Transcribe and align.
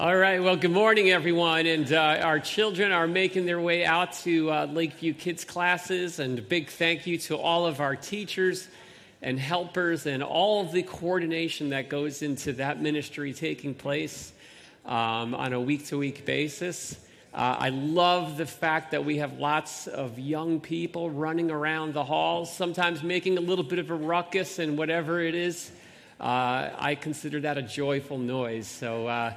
All 0.00 0.16
right, 0.16 0.42
well, 0.42 0.56
good 0.56 0.70
morning, 0.70 1.10
everyone. 1.10 1.66
And 1.66 1.92
uh, 1.92 2.20
our 2.22 2.38
children 2.38 2.90
are 2.90 3.06
making 3.06 3.44
their 3.44 3.60
way 3.60 3.84
out 3.84 4.14
to 4.24 4.50
uh, 4.50 4.64
Lakeview 4.64 5.12
Kids 5.12 5.44
classes. 5.44 6.20
And 6.20 6.38
a 6.38 6.42
big 6.42 6.70
thank 6.70 7.06
you 7.06 7.18
to 7.18 7.36
all 7.36 7.66
of 7.66 7.80
our 7.80 7.96
teachers 7.96 8.66
and 9.20 9.38
helpers 9.38 10.06
and 10.06 10.22
all 10.22 10.62
of 10.62 10.72
the 10.72 10.82
coordination 10.84 11.68
that 11.68 11.90
goes 11.90 12.22
into 12.22 12.54
that 12.54 12.80
ministry 12.80 13.34
taking 13.34 13.74
place 13.74 14.32
um, 14.86 15.34
on 15.34 15.52
a 15.52 15.60
week 15.60 15.84
to 15.88 15.98
week 15.98 16.24
basis. 16.24 16.98
Uh, 17.34 17.56
I 17.58 17.68
love 17.68 18.38
the 18.38 18.46
fact 18.46 18.92
that 18.92 19.04
we 19.04 19.18
have 19.18 19.38
lots 19.38 19.86
of 19.86 20.18
young 20.18 20.60
people 20.60 21.10
running 21.10 21.50
around 21.50 21.92
the 21.92 22.04
halls, 22.04 22.50
sometimes 22.50 23.02
making 23.02 23.36
a 23.36 23.42
little 23.42 23.64
bit 23.64 23.78
of 23.78 23.90
a 23.90 23.94
ruckus 23.96 24.58
and 24.58 24.78
whatever 24.78 25.20
it 25.20 25.34
is. 25.34 25.70
Uh, 26.18 26.70
I 26.78 26.96
consider 26.98 27.40
that 27.40 27.58
a 27.58 27.62
joyful 27.62 28.16
noise. 28.16 28.66
So, 28.66 29.06
uh, 29.06 29.34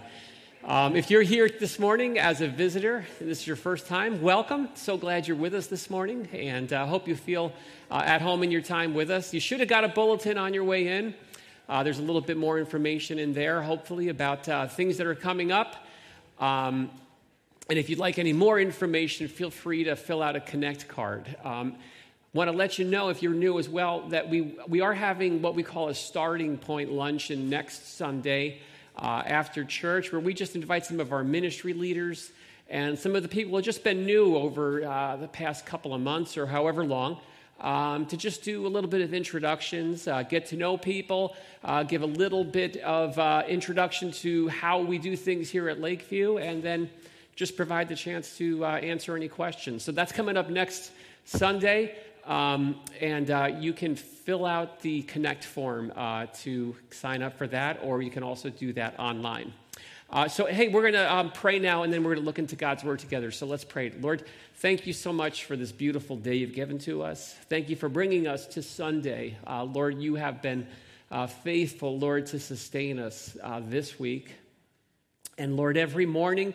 um, 0.66 0.96
if 0.96 1.12
you're 1.12 1.22
here 1.22 1.50
this 1.50 1.78
morning 1.78 2.18
as 2.18 2.40
a 2.40 2.48
visitor, 2.48 3.06
and 3.20 3.30
this 3.30 3.42
is 3.42 3.48
your 3.48 3.56
first 3.56 3.86
time, 3.86 4.22
welcome. 4.22 4.70
So 4.76 4.98
glad 4.98 5.28
you're 5.28 5.36
with 5.36 5.54
us 5.54 5.68
this 5.68 5.90
morning, 5.90 6.28
and 6.32 6.72
I 6.72 6.84
uh, 6.84 6.86
hope 6.86 7.08
you 7.08 7.16
feel 7.16 7.52
uh, 7.92 8.02
at 8.06 8.22
home 8.22 8.44
in 8.44 8.52
your 8.52 8.62
time 8.62 8.94
with 8.94 9.12
us. 9.12 9.34
You 9.34 9.40
should 9.40 9.60
have 9.60 9.70
got 9.70 9.84
a 9.84 9.90
bulletin 9.90 10.38
on 10.38 10.54
your 10.54 10.64
way 10.64 10.88
in. 10.88 11.14
Uh, 11.68 11.84
there's 11.84 12.00
a 12.00 12.02
little 12.04 12.22
bit 12.22 12.38
more 12.38 12.60
information 12.60 13.20
in 13.20 13.34
there, 13.34 13.62
hopefully, 13.62 14.08
about 14.08 14.48
uh, 14.48 14.68
things 14.68 14.98
that 14.98 15.08
are 15.08 15.16
coming 15.16 15.52
up. 15.52 15.86
Um, 16.40 16.90
and 17.70 17.78
if 17.78 17.90
you'd 17.90 18.00
like 18.00 18.18
any 18.18 18.34
more 18.34 18.60
information, 18.60 19.28
feel 19.28 19.50
free 19.50 19.84
to 19.84 19.96
fill 19.96 20.24
out 20.24 20.36
a 20.36 20.40
Connect 20.40 20.88
card. 20.88 21.36
Um, 21.44 21.76
Want 22.34 22.50
to 22.50 22.58
let 22.58 22.80
you 22.80 22.86
know, 22.86 23.10
if 23.10 23.22
you're 23.22 23.32
new 23.32 23.60
as 23.60 23.70
well, 23.70 24.10
that 24.10 24.28
we, 24.28 24.56
we 24.68 24.82
are 24.82 24.96
having 24.96 25.44
what 25.44 25.54
we 25.54 25.62
call 25.62 25.90
a 25.90 25.94
starting 25.94 26.58
point 26.58 26.92
luncheon 26.92 27.48
next 27.48 27.96
Sunday 27.96 28.60
uh, 28.98 29.24
after 29.26 29.64
church, 29.64 30.12
where 30.12 30.22
we 30.22 30.34
just 30.34 30.56
invite 30.56 30.86
some 30.86 31.00
of 31.00 31.12
our 31.12 31.24
ministry 31.24 31.74
leaders 31.74 32.32
and 32.70 32.98
some 32.98 33.16
of 33.16 33.24
the 33.24 33.30
people 33.30 33.52
who 33.52 33.58
have 33.58 33.66
just 33.66 33.84
been 33.84 34.06
new 34.06 34.36
over 34.36 34.84
uh, 34.84 35.16
the 35.18 35.28
past 35.28 35.66
couple 35.66 35.94
of 35.94 36.02
months 36.02 36.38
or 36.38 36.46
however 36.46 36.86
long. 36.86 37.20
Um, 37.62 38.08
to 38.08 38.18
just 38.18 38.44
do 38.44 38.66
a 38.66 38.68
little 38.68 38.90
bit 38.90 39.02
of 39.02 39.14
introductions, 39.14 40.08
uh, 40.08 40.24
get 40.24 40.48
to 40.48 40.58
know 40.58 40.76
people, 40.76 41.36
uh, 41.64 41.84
give 41.84 42.02
a 42.02 42.08
little 42.08 42.44
bit 42.44 42.78
of 42.78 43.18
uh, 43.18 43.44
introduction 43.48 44.12
to 44.12 44.50
how 44.50 44.82
we 44.82 44.98
do 44.98 45.16
things 45.16 45.50
here 45.50 45.70
at 45.70 45.80
Lakeview, 45.80 46.40
and 46.40 46.62
then 46.62 46.90
just 47.36 47.56
provide 47.56 47.88
the 47.88 47.96
chance 47.96 48.38
to 48.38 48.66
uh, 48.66 48.70
answer 48.70 49.16
any 49.16 49.30
questions. 49.30 49.84
So 49.84 49.92
that's 49.92 50.12
coming 50.12 50.36
up 50.36 50.50
next 50.50 50.92
Sunday. 51.26 51.96
Um, 52.26 52.80
and 53.02 53.30
uh, 53.30 53.52
you 53.60 53.74
can 53.74 53.96
fill 53.96 54.46
out 54.46 54.80
the 54.82 55.02
Connect 55.04 55.44
form 55.44 55.92
uh, 55.96 56.28
to 56.42 56.76
sign 56.92 57.22
up 57.22 57.38
for 57.38 57.48
that, 57.48 57.80
or 57.84 58.02
you 58.02 58.10
can 58.10 58.24
also 58.24 58.50
do 58.50 58.72
that 58.74 58.98
online. 59.00 59.54
Uh, 60.10 60.28
so, 60.28 60.46
hey, 60.46 60.68
we're 60.68 60.82
going 60.82 60.94
to 60.94 61.12
um, 61.12 61.32
pray 61.32 61.58
now, 61.58 61.84
and 61.84 61.92
then 61.92 62.04
we're 62.04 62.14
going 62.14 62.24
to 62.24 62.26
look 62.26 62.38
into 62.38 62.56
God's 62.56 62.84
Word 62.84 63.00
together. 63.00 63.32
So 63.32 63.48
let's 63.48 63.64
pray. 63.64 63.92
Lord, 64.00 64.24
thank 64.58 64.86
you 64.86 64.94
so 64.94 65.12
much 65.12 65.46
for 65.46 65.56
this 65.56 65.72
beautiful 65.72 66.16
day 66.16 66.36
you've 66.36 66.54
given 66.54 66.78
to 66.80 67.02
us. 67.02 67.36
Thank 67.50 67.68
you 67.68 67.76
for 67.76 67.90
bringing 67.90 68.28
us 68.28 68.46
to 68.48 68.62
Sunday. 68.62 69.38
Uh, 69.48 69.64
Lord, 69.64 70.00
you 70.00 70.16
have 70.16 70.42
been 70.42 70.68
uh, 71.10 71.28
faithful, 71.28 71.98
Lord, 71.98 72.28
to 72.28 72.40
sustain 72.40 73.00
us 73.00 73.36
uh, 73.42 73.62
this 73.66 74.00
week. 74.00 74.36
And 75.38 75.58
Lord, 75.58 75.78
every 75.78 76.06
morning, 76.06 76.54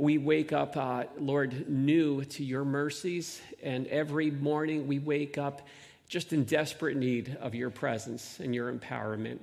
we 0.00 0.16
wake 0.16 0.54
up, 0.54 0.78
uh, 0.78 1.04
Lord, 1.18 1.68
new 1.68 2.24
to 2.24 2.42
your 2.42 2.64
mercies. 2.64 3.40
And 3.62 3.86
every 3.88 4.30
morning 4.30 4.86
we 4.86 4.98
wake 4.98 5.36
up 5.36 5.68
just 6.08 6.32
in 6.32 6.44
desperate 6.44 6.96
need 6.96 7.36
of 7.38 7.54
your 7.54 7.68
presence 7.68 8.40
and 8.40 8.54
your 8.54 8.72
empowerment. 8.72 9.40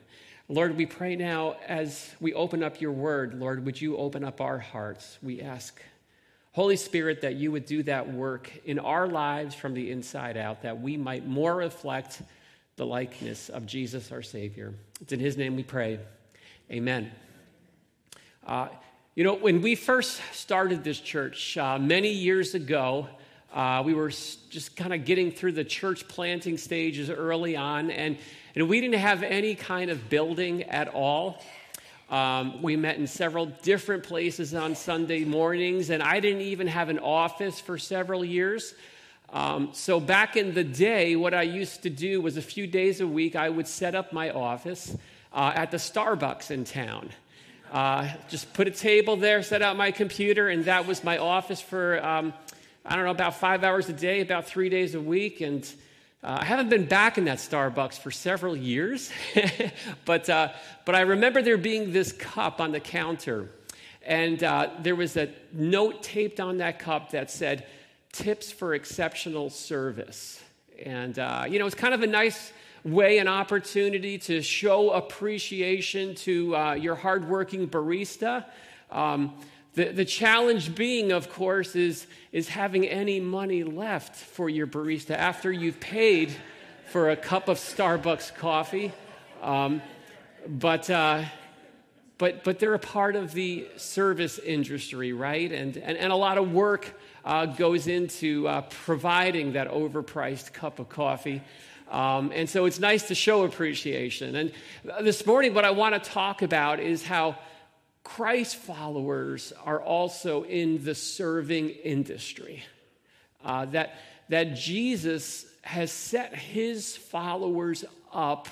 Lord, 0.49 0.75
we 0.75 0.87
pray 0.87 1.15
now 1.15 1.57
as 1.67 2.09
we 2.19 2.33
open 2.33 2.63
up 2.63 2.81
your 2.81 2.91
word, 2.91 3.39
Lord, 3.39 3.65
would 3.65 3.79
you 3.79 3.97
open 3.97 4.23
up 4.23 4.41
our 4.41 4.57
hearts? 4.57 5.19
We 5.21 5.41
ask, 5.41 5.79
Holy 6.53 6.75
Spirit, 6.75 7.21
that 7.21 7.35
you 7.35 7.51
would 7.51 7.67
do 7.67 7.83
that 7.83 8.11
work 8.11 8.51
in 8.65 8.79
our 8.79 9.07
lives 9.07 9.53
from 9.53 9.75
the 9.75 9.91
inside 9.91 10.37
out, 10.37 10.63
that 10.63 10.81
we 10.81 10.97
might 10.97 11.27
more 11.27 11.55
reflect 11.55 12.23
the 12.77 12.85
likeness 12.85 13.49
of 13.49 13.67
Jesus, 13.67 14.11
our 14.11 14.23
Savior. 14.23 14.73
It's 15.01 15.13
in 15.13 15.19
his 15.19 15.37
name 15.37 15.55
we 15.55 15.63
pray. 15.63 15.99
Amen. 16.71 17.11
Uh, 18.45 18.69
you 19.17 19.23
know, 19.23 19.33
when 19.33 19.63
we 19.63 19.73
first 19.73 20.21
started 20.31 20.83
this 20.83 20.99
church 20.99 21.57
uh, 21.57 21.79
many 21.79 22.11
years 22.11 22.53
ago, 22.53 23.07
uh, 23.51 23.81
we 23.83 23.95
were 23.95 24.09
just 24.09 24.75
kind 24.75 24.93
of 24.93 25.05
getting 25.05 25.31
through 25.31 25.53
the 25.53 25.63
church 25.63 26.07
planting 26.07 26.55
stages 26.55 27.09
early 27.09 27.55
on, 27.55 27.89
and, 27.89 28.19
and 28.53 28.69
we 28.69 28.79
didn't 28.79 28.99
have 28.99 29.23
any 29.23 29.55
kind 29.55 29.89
of 29.89 30.07
building 30.07 30.61
at 30.65 30.89
all. 30.89 31.43
Um, 32.11 32.61
we 32.61 32.75
met 32.75 32.97
in 32.97 33.07
several 33.07 33.47
different 33.47 34.03
places 34.03 34.53
on 34.53 34.75
Sunday 34.75 35.25
mornings, 35.25 35.89
and 35.89 36.03
I 36.03 36.19
didn't 36.19 36.41
even 36.41 36.67
have 36.67 36.89
an 36.89 36.99
office 36.99 37.59
for 37.59 37.79
several 37.79 38.23
years. 38.23 38.75
Um, 39.33 39.69
so, 39.73 39.99
back 39.99 40.37
in 40.37 40.53
the 40.53 40.63
day, 40.63 41.15
what 41.15 41.33
I 41.33 41.41
used 41.41 41.81
to 41.81 41.89
do 41.89 42.21
was 42.21 42.37
a 42.37 42.41
few 42.43 42.67
days 42.67 43.01
a 43.01 43.07
week, 43.07 43.35
I 43.35 43.49
would 43.49 43.67
set 43.67 43.95
up 43.95 44.13
my 44.13 44.29
office 44.29 44.95
uh, 45.33 45.53
at 45.55 45.71
the 45.71 45.77
Starbucks 45.77 46.51
in 46.51 46.65
town. 46.65 47.09
Uh, 47.71 48.09
just 48.29 48.53
put 48.53 48.67
a 48.67 48.71
table 48.71 49.17
there, 49.17 49.43
set 49.43 49.61
out 49.61 49.75
my 49.75 49.91
computer, 49.91 50.47
and 50.47 50.63
that 50.65 50.87
was 50.87 51.03
my 51.03 51.17
office 51.17 51.59
for, 51.59 52.03
um, 52.05 52.33
I 52.85 52.95
don't 52.95 53.03
know, 53.03 53.11
about 53.11 53.35
five 53.35 53.63
hours 53.63 53.89
a 53.89 53.93
day, 53.93 54.21
about 54.21 54.45
three 54.45 54.69
days 54.69 54.95
a 54.95 55.01
week. 55.01 55.41
And 55.41 55.69
uh, 56.23 56.37
I 56.41 56.45
haven't 56.45 56.69
been 56.69 56.85
back 56.85 57.17
in 57.17 57.25
that 57.25 57.39
Starbucks 57.39 57.99
for 57.99 58.09
several 58.09 58.55
years, 58.55 59.11
but, 60.05 60.29
uh, 60.29 60.49
but 60.85 60.95
I 60.95 61.01
remember 61.01 61.41
there 61.41 61.57
being 61.57 61.91
this 61.91 62.13
cup 62.13 62.61
on 62.61 62.71
the 62.71 62.79
counter. 62.79 63.49
And 64.05 64.41
uh, 64.41 64.69
there 64.79 64.95
was 64.95 65.17
a 65.17 65.29
note 65.51 66.01
taped 66.01 66.39
on 66.39 66.59
that 66.59 66.79
cup 66.79 67.11
that 67.11 67.29
said, 67.29 67.65
Tips 68.13 68.51
for 68.51 68.73
exceptional 68.73 69.49
service. 69.49 70.41
And, 70.83 71.19
uh, 71.19 71.43
you 71.47 71.59
know, 71.59 71.65
it's 71.65 71.75
kind 71.75 71.93
of 71.93 72.01
a 72.01 72.07
nice 72.07 72.51
way 72.87 73.17
an 73.17 73.27
opportunity 73.27 74.17
to 74.17 74.41
show 74.41 74.91
appreciation 74.91 76.15
to 76.15 76.55
uh, 76.55 76.73
your 76.73 76.95
hardworking 76.95 77.67
barista. 77.67 78.45
Um, 78.91 79.33
the, 79.73 79.91
the 79.91 80.05
challenge 80.05 80.73
being, 80.73 81.11
of 81.11 81.29
course, 81.29 81.75
is, 81.75 82.07
is 82.31 82.47
having 82.47 82.87
any 82.87 83.19
money 83.19 83.63
left 83.63 84.15
for 84.15 84.49
your 84.49 84.67
barista 84.67 85.11
after 85.11 85.51
you've 85.51 85.79
paid 85.79 86.33
for 86.89 87.09
a 87.09 87.15
cup 87.15 87.49
of 87.49 87.57
Starbucks 87.57 88.33
coffee. 88.35 88.93
Um, 89.41 89.81
but, 90.47 90.89
uh, 90.89 91.25
but, 92.17 92.43
but 92.43 92.59
they're 92.59 92.73
a 92.73 92.79
part 92.79 93.15
of 93.15 93.33
the 93.33 93.67
service 93.75 94.39
industry, 94.39 95.13
right? 95.13 95.51
And, 95.51 95.77
and, 95.77 95.97
and 95.97 96.11
a 96.11 96.15
lot 96.15 96.37
of 96.37 96.53
work 96.53 96.99
uh, 97.25 97.45
goes 97.47 97.87
into 97.87 98.47
uh, 98.47 98.61
providing 98.61 99.53
that 99.53 99.69
overpriced 99.69 100.53
cup 100.53 100.79
of 100.79 100.87
coffee. 100.87 101.41
Um, 101.89 102.31
and 102.33 102.49
so 102.49 102.65
it's 102.65 102.79
nice 102.79 103.07
to 103.07 103.15
show 103.15 103.43
appreciation. 103.43 104.35
And 104.35 104.51
this 105.01 105.25
morning, 105.25 105.53
what 105.53 105.65
I 105.65 105.71
want 105.71 106.01
to 106.01 106.09
talk 106.09 106.41
about 106.41 106.79
is 106.79 107.03
how 107.03 107.37
Christ 108.03 108.57
followers 108.57 109.53
are 109.65 109.81
also 109.81 110.43
in 110.43 110.83
the 110.83 110.95
serving 110.95 111.69
industry. 111.69 112.63
Uh, 113.43 113.65
that, 113.65 113.95
that 114.29 114.55
Jesus 114.55 115.45
has 115.61 115.91
set 115.91 116.33
his 116.33 116.95
followers 116.95 117.85
up 118.13 118.47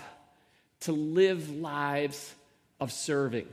to 0.82 0.92
live 0.92 1.50
lives 1.50 2.34
of 2.80 2.92
serving. 2.92 3.48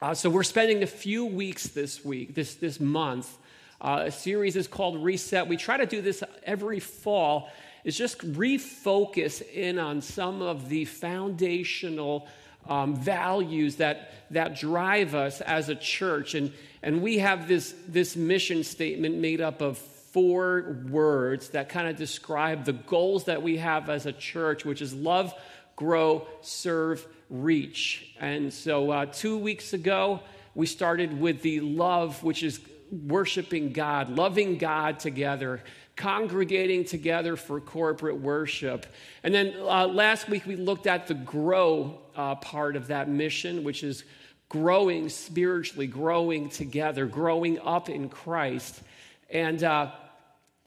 Uh, 0.00 0.14
so 0.14 0.28
we're 0.28 0.42
spending 0.42 0.82
a 0.82 0.86
few 0.86 1.24
weeks 1.24 1.68
this 1.68 2.04
week, 2.04 2.34
this, 2.34 2.56
this 2.56 2.80
month. 2.80 3.38
Uh, 3.80 4.04
a 4.06 4.10
series 4.10 4.56
is 4.56 4.66
called 4.66 5.02
Reset. 5.02 5.46
We 5.46 5.56
try 5.56 5.76
to 5.76 5.86
do 5.86 6.02
this 6.02 6.24
every 6.44 6.80
fall 6.80 7.50
is 7.84 7.96
just 7.96 8.18
refocus 8.18 9.42
in 9.42 9.78
on 9.78 10.00
some 10.00 10.42
of 10.42 10.68
the 10.68 10.84
foundational 10.84 12.28
um, 12.68 12.94
values 12.94 13.76
that, 13.76 14.12
that 14.30 14.56
drive 14.56 15.14
us 15.14 15.40
as 15.40 15.68
a 15.68 15.74
church. 15.74 16.34
And, 16.34 16.52
and 16.82 17.02
we 17.02 17.18
have 17.18 17.48
this, 17.48 17.74
this 17.88 18.16
mission 18.16 18.64
statement 18.64 19.16
made 19.16 19.40
up 19.40 19.60
of 19.60 19.78
four 19.78 20.76
words 20.90 21.50
that 21.50 21.68
kind 21.68 21.88
of 21.88 21.96
describe 21.96 22.64
the 22.64 22.72
goals 22.72 23.24
that 23.24 23.42
we 23.42 23.56
have 23.56 23.88
as 23.88 24.06
a 24.06 24.12
church, 24.12 24.64
which 24.64 24.82
is 24.82 24.94
love, 24.94 25.34
grow, 25.74 26.26
serve, 26.42 27.06
reach. 27.30 28.14
And 28.20 28.52
so 28.52 28.90
uh, 28.90 29.06
two 29.06 29.38
weeks 29.38 29.72
ago, 29.72 30.20
we 30.54 30.66
started 30.66 31.18
with 31.18 31.40
the 31.42 31.60
love, 31.60 32.22
which 32.22 32.42
is 32.42 32.60
worshiping 32.90 33.72
God, 33.72 34.10
loving 34.10 34.58
God 34.58 34.98
together 34.98 35.62
congregating 35.96 36.84
together 36.84 37.36
for 37.36 37.60
corporate 37.60 38.18
worship. 38.18 38.86
And 39.22 39.34
then 39.34 39.54
uh, 39.60 39.86
last 39.86 40.28
week 40.28 40.46
we 40.46 40.56
looked 40.56 40.86
at 40.86 41.06
the 41.06 41.14
grow 41.14 41.98
uh, 42.16 42.36
part 42.36 42.76
of 42.76 42.88
that 42.88 43.08
mission, 43.08 43.64
which 43.64 43.84
is 43.84 44.04
growing 44.48 45.08
spiritually, 45.08 45.86
growing 45.86 46.48
together, 46.48 47.06
growing 47.06 47.58
up 47.60 47.88
in 47.88 48.08
Christ. 48.08 48.82
And, 49.30 49.62
uh, 49.62 49.90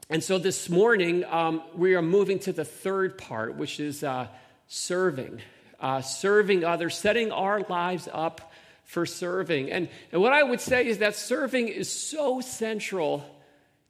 and 0.10 0.24
so 0.24 0.38
this 0.38 0.70
morning 0.70 1.24
um, 1.26 1.62
we 1.76 1.96
are 1.96 2.02
moving 2.02 2.40
to 2.40 2.54
the 2.54 2.66
third 2.66 3.18
part, 3.18 3.56
which 3.56 3.80
is 3.80 4.04
uh, 4.04 4.28
serving. 4.68 5.42
Uh, 5.80 6.02
serving 6.02 6.64
others, 6.64 6.96
setting 6.96 7.32
our 7.32 7.62
lives 7.70 8.08
up 8.12 8.54
for 8.86 9.06
serving. 9.06 9.72
And, 9.72 9.90
and 10.12 10.22
what 10.22 10.32
I 10.32 10.42
would 10.42 10.62
say 10.62 10.88
is 10.88 11.00
that 11.00 11.16
serving 11.16 11.68
is 11.68 11.92
so 11.92 12.40
central 12.40 13.26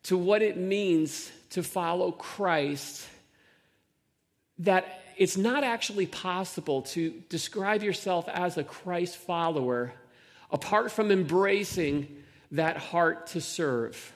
to 0.05 0.17
what 0.17 0.41
it 0.41 0.57
means 0.57 1.31
to 1.51 1.63
follow 1.63 2.11
Christ 2.11 3.07
that 4.59 5.01
it's 5.17 5.37
not 5.37 5.63
actually 5.63 6.05
possible 6.05 6.81
to 6.81 7.11
describe 7.29 7.83
yourself 7.83 8.27
as 8.29 8.57
a 8.57 8.63
Christ 8.63 9.17
follower 9.17 9.93
apart 10.51 10.91
from 10.91 11.11
embracing 11.11 12.07
that 12.51 12.77
heart 12.77 13.27
to 13.27 13.41
serve. 13.41 14.13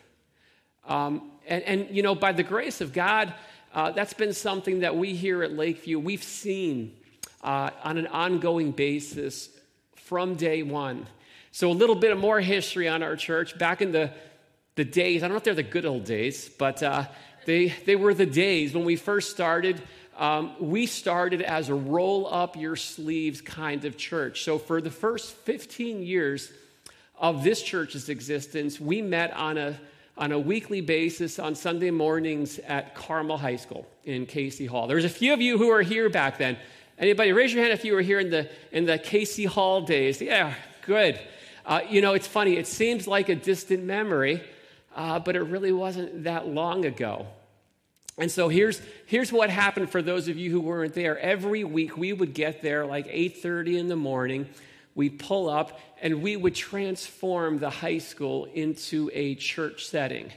Um, 0.88 1.32
and, 1.48 1.64
and, 1.64 1.88
you 1.92 2.04
know, 2.04 2.16
by 2.16 2.32
the 2.32 2.44
grace 2.44 2.82
of 2.82 2.94
God, 2.94 3.34
uh, 3.74 3.92
that's 3.92 4.14
been 4.14 4.34
something 4.34 4.80
that 4.80 4.96
we 4.96 5.14
here 5.16 5.44
at 5.44 5.54
Lakeview, 5.54 6.00
we've 6.00 6.24
seen 6.24 6.96
uh, 7.44 7.72
on 7.84 7.98
an 7.98 8.08
ongoing 8.08 8.72
basis 8.72 9.50
from 9.96 10.36
day 10.36 10.64
one. 10.64 11.08
So, 11.52 11.72
a 11.72 11.74
little 11.74 11.96
bit 11.96 12.12
of 12.12 12.20
more 12.20 12.40
history 12.40 12.88
on 12.88 13.02
our 13.02 13.16
church. 13.16 13.58
Back 13.58 13.82
in 13.82 13.92
the, 13.92 14.12
the 14.80 14.86
days, 14.86 15.24
I 15.24 15.28
don't 15.28 15.31
know 15.34 15.40
if 15.40 15.44
they're 15.44 15.54
the 15.54 15.62
good 15.62 15.86
old 15.86 16.06
days, 16.06 16.48
but 16.48 16.81
uh, 16.81 17.04
they, 17.46 17.68
they 17.86 17.98
were 17.98 18.14
the 18.14 18.26
days 18.26 18.74
when 18.74 18.86
we 18.86 18.96
first 18.96 19.30
started. 19.30 19.81
Um, 20.18 20.54
we 20.58 20.86
started 20.86 21.42
as 21.42 21.68
a 21.68 21.76
roll 21.76 22.34
up 22.34 22.56
your 22.56 22.78
sleeves 22.78 23.42
kind 23.42 23.84
of 23.84 23.98
church. 23.98 24.46
So, 24.46 24.58
for 24.58 24.80
the 24.80 24.90
first 24.90 25.34
15 25.36 26.02
years 26.02 26.50
of 27.18 27.44
this 27.44 27.62
church's 27.62 28.08
existence, 28.08 28.80
we 28.80 29.02
met 29.02 29.34
on 29.34 29.58
a 29.58 29.78
on 30.18 30.31
a 30.31 30.40
weekly 30.40 30.80
basis 30.80 31.40
on 31.40 31.56
Sunday 31.56 31.92
mornings 31.92 32.58
at 32.60 32.96
Carmel 32.96 33.38
High 33.38 33.58
School 33.58 33.86
in 34.06 34.26
Casey 34.26 34.66
Hall. 34.66 34.88
There's 34.88 35.06
a 35.06 35.10
few 35.10 35.34
of 35.34 35.42
you 35.42 35.58
who 35.58 35.68
were 35.68 35.81
here 35.81 36.10
back 36.10 36.38
then. 36.38 36.58
Anybody, 36.98 37.34
raise 37.34 37.54
your 37.54 37.64
hand 37.64 37.74
if 37.74 37.84
you 37.84 37.94
were 37.94 38.02
here 38.02 38.20
in 38.20 38.30
the, 38.30 38.50
in 38.72 38.86
the 38.86 38.98
Casey 38.98 39.44
Hall 39.44 39.81
days. 39.81 40.22
Yeah, 40.22 40.54
good. 40.86 41.20
Uh, 41.66 41.81
you 41.90 42.02
know, 42.02 42.14
it's 42.14 42.28
funny, 42.28 42.58
it 42.58 42.66
seems 42.66 43.08
like 43.08 43.30
a 43.30 43.36
distant 43.36 43.84
memory, 43.84 44.42
uh, 44.96 45.20
but 45.20 45.36
it 45.36 45.44
really 45.44 45.72
wasn't 45.72 46.24
that 46.24 46.48
long 46.48 46.86
ago. 46.86 47.28
And 48.18 48.30
so 48.30 48.50
here's, 48.50 48.82
here's 49.06 49.32
what 49.32 49.50
happened 49.50 49.90
for 49.90 50.02
those 50.02 50.28
of 50.28 50.38
you 50.38 50.52
who 50.52 50.60
weren't 50.60 50.94
there. 50.94 51.18
Every 51.18 51.64
week 51.64 51.98
we 51.98 52.12
would 52.12 52.34
get 52.34 52.62
there 52.62 52.86
like 52.86 53.08
8.30 53.08 53.78
in 53.80 53.88
the 53.88 53.96
morning. 53.96 54.50
We'd 54.94 55.20
pull 55.20 55.50
up 55.50 55.80
and 56.02 56.22
we 56.22 56.36
would 56.36 56.54
transform 56.54 57.60
the 57.60 57.70
high 57.70 58.00
school 58.00 58.46
into 58.46 59.10
a 59.14 59.36
church 59.36 59.86
setting. 59.86 60.32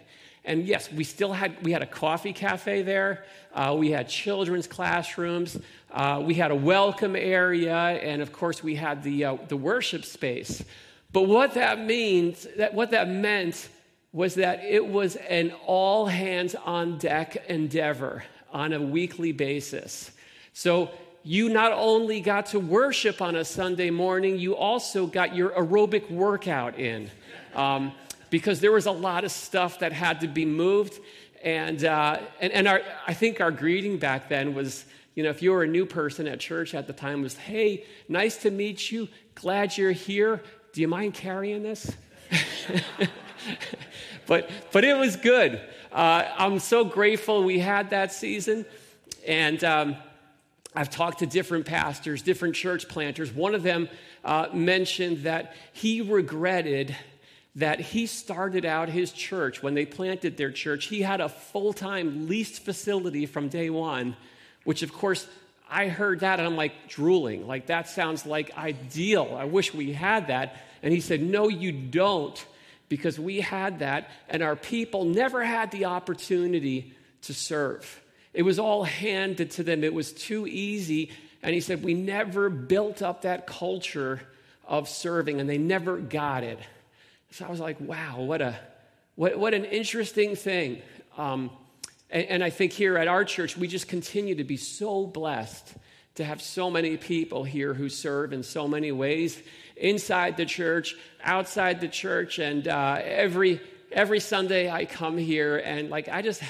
And 0.44 0.64
yes, 0.64 0.92
we 0.92 1.02
still 1.02 1.32
had, 1.32 1.62
we 1.64 1.72
had 1.72 1.82
a 1.82 1.86
coffee 1.86 2.32
cafe 2.32 2.82
there. 2.82 3.24
Uh, 3.52 3.74
we 3.76 3.90
had 3.90 4.08
children's 4.08 4.68
classrooms. 4.68 5.58
Uh, 5.90 6.22
we 6.24 6.34
had 6.34 6.52
a 6.52 6.56
welcome 6.56 7.16
area. 7.16 7.74
And 7.74 8.22
of 8.22 8.32
course, 8.32 8.62
we 8.62 8.76
had 8.76 9.02
the, 9.02 9.24
uh, 9.24 9.36
the 9.48 9.56
worship 9.56 10.04
space. 10.04 10.64
But 11.12 11.22
what 11.22 11.54
that 11.54 11.80
means, 11.80 12.46
that 12.56 12.74
what 12.74 12.92
that 12.92 13.08
meant 13.08 13.68
was 14.12 14.34
that 14.34 14.62
it 14.64 14.86
was 14.86 15.16
an 15.16 15.52
all 15.66 16.06
hands 16.06 16.54
on 16.54 16.98
deck 16.98 17.36
endeavor 17.48 18.24
on 18.52 18.72
a 18.72 18.80
weekly 18.80 19.32
basis. 19.32 20.10
So 20.52 20.90
you 21.22 21.48
not 21.48 21.72
only 21.72 22.20
got 22.20 22.46
to 22.46 22.60
worship 22.60 23.22
on 23.22 23.36
a 23.36 23.44
Sunday 23.44 23.90
morning, 23.90 24.38
you 24.38 24.54
also 24.54 25.06
got 25.06 25.34
your 25.34 25.50
aerobic 25.50 26.10
workout 26.10 26.78
in. 26.78 27.10
Um, 27.54 27.92
because 28.32 28.60
there 28.60 28.72
was 28.72 28.86
a 28.86 28.92
lot 28.92 29.24
of 29.24 29.30
stuff 29.30 29.78
that 29.80 29.92
had 29.92 30.20
to 30.22 30.26
be 30.26 30.46
moved. 30.46 30.98
And, 31.44 31.84
uh, 31.84 32.18
and, 32.40 32.52
and 32.52 32.66
our, 32.66 32.80
I 33.06 33.12
think 33.12 33.42
our 33.42 33.50
greeting 33.50 33.98
back 33.98 34.30
then 34.30 34.54
was, 34.54 34.86
you 35.14 35.22
know, 35.22 35.28
if 35.28 35.42
you 35.42 35.52
were 35.52 35.64
a 35.64 35.68
new 35.68 35.84
person 35.84 36.26
at 36.26 36.40
church 36.40 36.74
at 36.74 36.86
the 36.86 36.94
time, 36.94 37.20
was, 37.20 37.36
hey, 37.36 37.84
nice 38.08 38.38
to 38.38 38.50
meet 38.50 38.90
you. 38.90 39.08
Glad 39.34 39.76
you're 39.76 39.92
here. 39.92 40.42
Do 40.72 40.80
you 40.80 40.88
mind 40.88 41.12
carrying 41.12 41.62
this? 41.62 41.92
but, 44.32 44.48
but 44.72 44.82
it 44.82 44.96
was 44.96 45.16
good. 45.16 45.60
Uh, 45.92 46.24
I'm 46.38 46.58
so 46.58 46.86
grateful 46.86 47.44
we 47.44 47.58
had 47.58 47.90
that 47.90 48.14
season. 48.14 48.64
And 49.26 49.62
um, 49.62 49.96
I've 50.74 50.88
talked 50.88 51.18
to 51.18 51.26
different 51.26 51.66
pastors, 51.66 52.22
different 52.22 52.54
church 52.54 52.88
planters. 52.88 53.30
One 53.30 53.54
of 53.54 53.62
them 53.62 53.90
uh, 54.24 54.46
mentioned 54.54 55.24
that 55.24 55.54
he 55.74 56.00
regretted 56.00 56.96
that 57.56 57.78
he 57.78 58.06
started 58.06 58.64
out 58.64 58.88
his 58.88 59.12
church 59.12 59.62
when 59.62 59.74
they 59.74 59.84
planted 59.84 60.38
their 60.38 60.50
church. 60.50 60.86
He 60.86 61.02
had 61.02 61.20
a 61.20 61.28
full 61.28 61.74
time 61.74 62.26
leased 62.26 62.64
facility 62.64 63.26
from 63.26 63.50
day 63.50 63.68
one, 63.68 64.16
which, 64.64 64.82
of 64.82 64.94
course, 64.94 65.26
I 65.70 65.88
heard 65.88 66.20
that 66.20 66.38
and 66.38 66.48
I'm 66.48 66.56
like 66.56 66.88
drooling. 66.88 67.46
Like, 67.46 67.66
that 67.66 67.86
sounds 67.86 68.24
like 68.24 68.56
ideal. 68.56 69.36
I 69.38 69.44
wish 69.44 69.74
we 69.74 69.92
had 69.92 70.28
that. 70.28 70.56
And 70.82 70.90
he 70.90 71.02
said, 71.02 71.20
No, 71.20 71.50
you 71.50 71.70
don't, 71.70 72.42
because 72.92 73.18
we 73.18 73.40
had 73.40 73.78
that, 73.78 74.10
and 74.28 74.42
our 74.42 74.54
people 74.54 75.06
never 75.06 75.42
had 75.42 75.70
the 75.70 75.86
opportunity 75.86 76.92
to 77.22 77.32
serve. 77.32 78.02
It 78.34 78.42
was 78.42 78.58
all 78.58 78.84
handed 78.84 79.52
to 79.52 79.62
them, 79.62 79.82
it 79.82 79.94
was 79.94 80.12
too 80.12 80.46
easy. 80.46 81.10
And 81.42 81.54
he 81.54 81.62
said, 81.62 81.82
We 81.82 81.94
never 81.94 82.50
built 82.50 83.00
up 83.00 83.22
that 83.22 83.46
culture 83.46 84.20
of 84.68 84.90
serving, 84.90 85.40
and 85.40 85.48
they 85.48 85.56
never 85.56 85.96
got 85.96 86.44
it. 86.44 86.58
So 87.30 87.46
I 87.46 87.50
was 87.50 87.60
like, 87.60 87.80
wow, 87.80 88.20
what, 88.20 88.42
a, 88.42 88.58
what, 89.14 89.38
what 89.38 89.54
an 89.54 89.64
interesting 89.64 90.36
thing. 90.36 90.82
Um, 91.16 91.48
and, 92.10 92.26
and 92.26 92.44
I 92.44 92.50
think 92.50 92.72
here 92.72 92.98
at 92.98 93.08
our 93.08 93.24
church, 93.24 93.56
we 93.56 93.68
just 93.68 93.88
continue 93.88 94.34
to 94.34 94.44
be 94.44 94.58
so 94.58 95.06
blessed 95.06 95.72
to 96.16 96.24
have 96.24 96.42
so 96.42 96.70
many 96.70 96.98
people 96.98 97.42
here 97.42 97.72
who 97.72 97.88
serve 97.88 98.34
in 98.34 98.42
so 98.42 98.68
many 98.68 98.92
ways 98.92 99.42
inside 99.82 100.36
the 100.36 100.46
church, 100.46 100.94
outside 101.22 101.80
the 101.80 101.88
church, 101.88 102.38
and 102.38 102.66
uh, 102.66 103.00
every 103.02 103.60
every 103.90 104.20
Sunday 104.20 104.70
I 104.70 104.86
come 104.86 105.18
here 105.18 105.58
and 105.58 105.90
like 105.90 106.08
I 106.08 106.22
just 106.22 106.42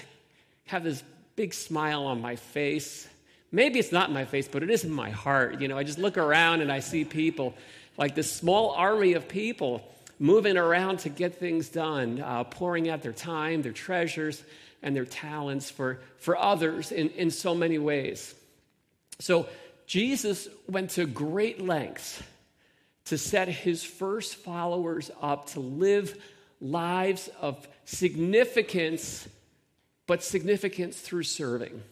have 0.66 0.84
this 0.84 1.02
big 1.34 1.54
smile 1.54 2.04
on 2.04 2.20
my 2.20 2.36
face. 2.36 3.08
Maybe 3.50 3.78
it's 3.78 3.90
not 3.90 4.12
my 4.12 4.24
face, 4.24 4.46
but 4.46 4.62
it 4.62 4.70
is 4.70 4.84
in 4.84 4.92
my 4.92 5.10
heart. 5.10 5.60
You 5.60 5.68
know, 5.68 5.76
I 5.76 5.82
just 5.82 5.98
look 5.98 6.16
around 6.16 6.60
and 6.60 6.70
I 6.70 6.80
see 6.80 7.04
people 7.04 7.54
like 7.96 8.14
this 8.14 8.30
small 8.30 8.70
army 8.70 9.14
of 9.14 9.28
people 9.28 9.82
moving 10.18 10.56
around 10.56 11.00
to 11.00 11.08
get 11.08 11.34
things 11.34 11.68
done, 11.68 12.20
uh, 12.20 12.44
pouring 12.44 12.88
out 12.88 13.02
their 13.02 13.12
time, 13.12 13.62
their 13.62 13.72
treasures, 13.72 14.42
and 14.82 14.94
their 14.94 15.04
talents 15.04 15.70
for, 15.70 16.00
for 16.18 16.36
others 16.36 16.92
in, 16.92 17.10
in 17.10 17.30
so 17.30 17.54
many 17.54 17.78
ways. 17.78 18.34
So 19.18 19.48
Jesus 19.86 20.48
went 20.68 20.90
to 20.90 21.06
great 21.06 21.60
lengths 21.60 22.22
to 23.06 23.18
set 23.18 23.48
his 23.48 23.82
first 23.82 24.36
followers 24.36 25.10
up 25.20 25.50
to 25.50 25.60
live 25.60 26.20
lives 26.60 27.28
of 27.40 27.66
significance, 27.84 29.28
but 30.06 30.22
significance 30.22 31.00
through 31.00 31.24
serving. 31.24 31.82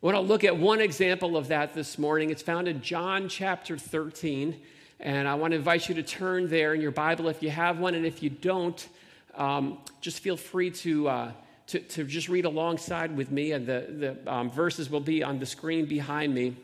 I 0.00 0.06
want 0.06 0.16
to 0.16 0.20
look 0.20 0.44
at 0.44 0.56
one 0.56 0.80
example 0.80 1.36
of 1.36 1.48
that 1.48 1.74
this 1.74 1.98
morning. 1.98 2.30
It's 2.30 2.42
found 2.42 2.68
in 2.68 2.80
John 2.82 3.28
chapter 3.28 3.76
13. 3.76 4.56
And 5.00 5.28
I 5.28 5.34
want 5.34 5.52
to 5.52 5.56
invite 5.56 5.88
you 5.88 5.94
to 5.96 6.02
turn 6.02 6.48
there 6.48 6.74
in 6.74 6.80
your 6.80 6.90
Bible 6.90 7.28
if 7.28 7.42
you 7.42 7.50
have 7.50 7.78
one. 7.78 7.94
And 7.94 8.04
if 8.04 8.22
you 8.22 8.30
don't, 8.30 8.88
um, 9.34 9.78
just 10.00 10.20
feel 10.20 10.36
free 10.36 10.70
to, 10.70 11.08
uh, 11.08 11.32
to, 11.68 11.78
to, 11.78 12.04
just 12.04 12.28
read 12.28 12.44
alongside 12.44 13.16
with 13.16 13.30
me. 13.30 13.52
And 13.52 13.66
the, 13.66 14.16
the 14.24 14.32
um, 14.32 14.50
verses 14.50 14.90
will 14.90 15.00
be 15.00 15.22
on 15.22 15.38
the 15.38 15.46
screen 15.46 15.86
behind 15.86 16.34
me. 16.34 16.56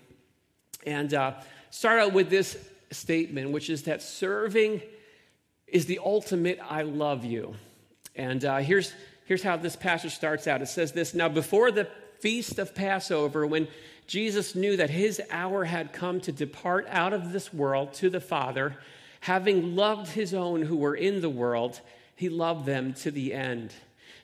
And 0.84 1.14
uh, 1.14 1.34
start 1.70 2.00
out 2.00 2.12
with 2.12 2.28
this 2.28 2.56
statement, 2.90 3.50
which 3.50 3.70
is 3.70 3.84
that 3.84 4.02
serving 4.02 4.82
is 5.66 5.86
the 5.86 6.00
ultimate 6.04 6.58
I 6.62 6.82
love 6.82 7.24
you. 7.24 7.54
And 8.14 8.44
uh, 8.44 8.58
here's, 8.58 8.92
here's 9.24 9.42
how 9.42 9.56
this 9.56 9.76
passage 9.76 10.14
starts 10.14 10.46
out 10.46 10.62
it 10.62 10.68
says 10.68 10.92
this 10.92 11.14
Now, 11.14 11.28
before 11.28 11.70
the 11.70 11.88
feast 12.20 12.58
of 12.58 12.74
Passover, 12.74 13.46
when 13.46 13.68
Jesus 14.06 14.54
knew 14.54 14.76
that 14.76 14.90
his 14.90 15.20
hour 15.30 15.64
had 15.64 15.92
come 15.92 16.20
to 16.22 16.32
depart 16.32 16.86
out 16.90 17.12
of 17.12 17.32
this 17.32 17.52
world 17.52 17.94
to 17.94 18.10
the 18.10 18.20
Father. 18.20 18.76
Having 19.20 19.74
loved 19.74 20.10
his 20.10 20.34
own 20.34 20.62
who 20.62 20.76
were 20.76 20.94
in 20.94 21.22
the 21.22 21.30
world, 21.30 21.80
he 22.14 22.28
loved 22.28 22.66
them 22.66 22.92
to 22.94 23.10
the 23.10 23.32
end. 23.32 23.72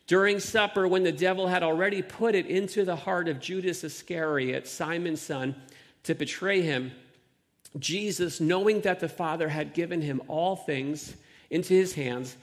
During 0.06 0.40
supper, 0.40 0.86
when 0.86 1.04
the 1.04 1.12
devil 1.12 1.46
had 1.46 1.62
already 1.62 2.02
put 2.02 2.34
it 2.34 2.46
into 2.46 2.84
the 2.84 2.96
heart 2.96 3.28
of 3.28 3.40
Judas 3.40 3.84
Iscariot, 3.84 4.66
Simon's 4.66 5.22
son, 5.22 5.54
to 6.02 6.14
betray 6.14 6.62
him, 6.62 6.92
Jesus, 7.78 8.40
knowing 8.40 8.80
that 8.82 9.00
the 9.00 9.08
Father 9.08 9.48
had 9.48 9.74
given 9.74 10.00
him 10.02 10.20
all 10.28 10.56
things 10.56 11.14
into 11.50 11.74
his 11.74 11.94
hands, 11.94 12.36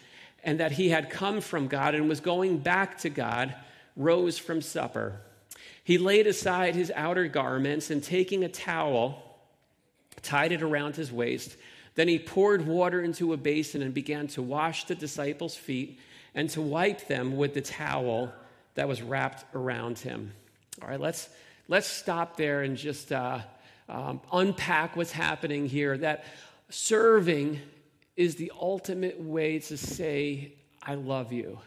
and 0.44 0.60
that 0.60 0.74
he 0.74 0.90
had 0.90 1.10
come 1.10 1.42
from 1.42 1.68
God 1.68 1.96
and 1.96 2.08
was 2.08 2.20
going 2.20 2.60
back 2.60 3.00
to 3.00 3.10
God, 3.10 3.54
rose 3.96 4.38
from 4.38 4.62
supper. 4.62 5.20
He 5.84 5.98
laid 5.98 6.28
aside 6.28 6.76
his 6.76 6.92
outer 6.96 7.28
garments 7.28 7.90
and 7.90 8.04
taking 8.04 8.44
a 8.44 8.50
towel, 8.50 9.40
tied 10.22 10.52
it 10.52 10.62
around 10.62 10.96
his 10.96 11.12
waist. 11.12 11.56
Then 11.96 12.08
he 12.08 12.20
poured 12.20 12.68
water 12.68 13.02
into 13.02 13.34
a 13.34 13.38
basin 13.38 13.82
and 13.82 13.94
began 13.94 14.28
to 14.28 14.42
wash 14.42 14.86
the 14.86 14.96
disciples' 14.96 15.56
feet 15.56 16.00
and 16.36 16.50
to 16.52 16.62
wipe 16.62 17.08
them 17.08 17.36
with 17.36 17.54
the 17.54 17.62
towel 17.62 18.32
that 18.76 18.88
was 18.88 19.02
wrapped 19.02 19.44
around 19.56 19.98
him. 19.98 20.32
All 20.82 20.88
right, 20.88 21.00
let's, 21.00 21.30
let's 21.68 21.88
stop 21.88 22.38
there 22.38 22.62
and 22.62 22.78
just 22.78 23.12
uh, 23.12 23.40
um, 23.90 24.22
unpack 24.32 24.96
what's 24.96 25.12
happening 25.12 25.68
here. 25.68 25.98
That 25.98 26.26
serving 26.70 27.60
is 28.16 28.36
the 28.36 28.52
ultimate 28.60 29.20
way 29.22 29.60
to 29.60 29.78
say, 29.78 30.54
I 30.84 30.96
love 30.96 31.32
you. 31.32 31.60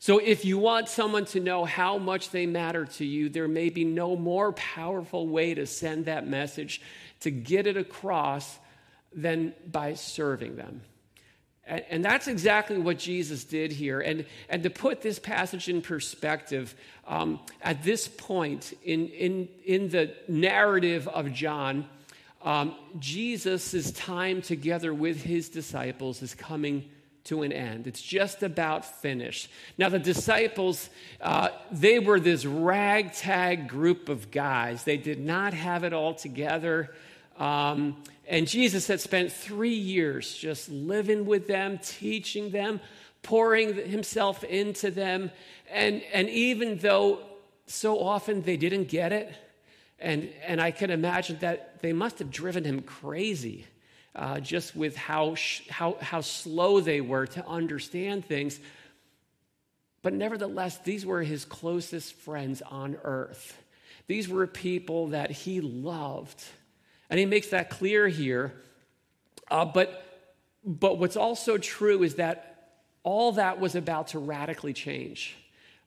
So, 0.00 0.18
if 0.18 0.44
you 0.44 0.58
want 0.58 0.88
someone 0.88 1.24
to 1.26 1.40
know 1.40 1.64
how 1.64 1.96
much 1.96 2.30
they 2.30 2.46
matter 2.46 2.84
to 2.84 3.04
you, 3.06 3.28
there 3.28 3.48
may 3.48 3.70
be 3.70 3.84
no 3.84 4.16
more 4.16 4.52
powerful 4.52 5.26
way 5.28 5.54
to 5.54 5.66
send 5.66 6.06
that 6.06 6.26
message, 6.26 6.82
to 7.20 7.30
get 7.30 7.66
it 7.66 7.76
across, 7.76 8.58
than 9.14 9.54
by 9.70 9.94
serving 9.94 10.56
them. 10.56 10.82
And, 11.66 12.04
that's 12.04 12.28
exactly 12.28 12.76
what 12.76 12.98
Jesus 12.98 13.44
did 13.44 13.72
here. 13.72 14.00
And, 14.00 14.26
and 14.50 14.62
to 14.64 14.70
put 14.70 15.00
this 15.00 15.18
passage 15.18 15.68
in 15.68 15.80
perspective, 15.80 16.74
um, 17.06 17.40
at 17.62 17.82
this 17.82 18.06
point 18.06 18.74
in, 18.84 19.08
in, 19.08 19.48
in 19.64 19.88
the 19.88 20.14
narrative 20.28 21.08
of 21.08 21.32
John, 21.32 21.88
um, 22.42 22.74
Jesus' 22.98 23.90
time 23.92 24.42
together 24.42 24.92
with 24.92 25.22
his 25.22 25.48
disciples 25.48 26.20
is 26.22 26.34
coming 26.34 26.84
to 27.24 27.42
an 27.42 27.52
end. 27.52 27.86
It's 27.86 28.02
just 28.02 28.42
about 28.42 28.84
finished. 28.84 29.48
Now, 29.78 29.88
the 29.88 29.98
disciples, 29.98 30.90
uh, 31.22 31.48
they 31.72 31.98
were 31.98 32.20
this 32.20 32.44
ragtag 32.44 33.68
group 33.68 34.10
of 34.10 34.30
guys. 34.30 34.84
They 34.84 34.98
did 34.98 35.20
not 35.20 35.54
have 35.54 35.84
it 35.84 35.94
all 35.94 36.12
together. 36.12 36.94
Um, 37.38 37.96
and 38.26 38.48
Jesus 38.48 38.86
had 38.86 39.00
spent 39.00 39.32
three 39.32 39.74
years 39.74 40.34
just 40.34 40.68
living 40.70 41.26
with 41.26 41.46
them, 41.46 41.78
teaching 41.82 42.50
them, 42.50 42.80
pouring 43.22 43.74
himself 43.74 44.44
into 44.44 44.90
them. 44.90 45.30
And, 45.70 46.02
and 46.12 46.28
even 46.30 46.78
though 46.78 47.20
so 47.66 48.00
often 48.02 48.42
they 48.42 48.56
didn't 48.56 48.88
get 48.88 49.12
it, 49.12 49.34
and, 49.98 50.30
and 50.46 50.60
I 50.60 50.70
can 50.70 50.90
imagine 50.90 51.38
that 51.40 51.80
they 51.82 51.92
must 51.92 52.18
have 52.18 52.30
driven 52.30 52.64
him 52.64 52.82
crazy 52.82 53.66
uh, 54.14 54.40
just 54.40 54.76
with 54.76 54.96
how, 54.96 55.34
sh- 55.34 55.66
how, 55.68 55.96
how 56.00 56.20
slow 56.20 56.80
they 56.80 57.00
were 57.00 57.26
to 57.26 57.46
understand 57.46 58.24
things. 58.24 58.58
But 60.02 60.12
nevertheless, 60.12 60.78
these 60.78 61.06
were 61.06 61.22
his 61.22 61.44
closest 61.44 62.14
friends 62.14 62.62
on 62.62 62.96
earth. 63.04 63.58
These 64.06 64.28
were 64.28 64.46
people 64.46 65.08
that 65.08 65.30
he 65.30 65.60
loved. 65.60 66.42
And 67.10 67.18
he 67.18 67.26
makes 67.26 67.48
that 67.48 67.70
clear 67.70 68.08
here. 68.08 68.52
Uh, 69.50 69.64
but, 69.64 70.28
but 70.64 70.98
what's 70.98 71.16
also 71.16 71.58
true 71.58 72.02
is 72.02 72.16
that 72.16 72.54
all 73.02 73.32
that 73.32 73.60
was 73.60 73.74
about 73.74 74.08
to 74.08 74.18
radically 74.18 74.72
change. 74.72 75.36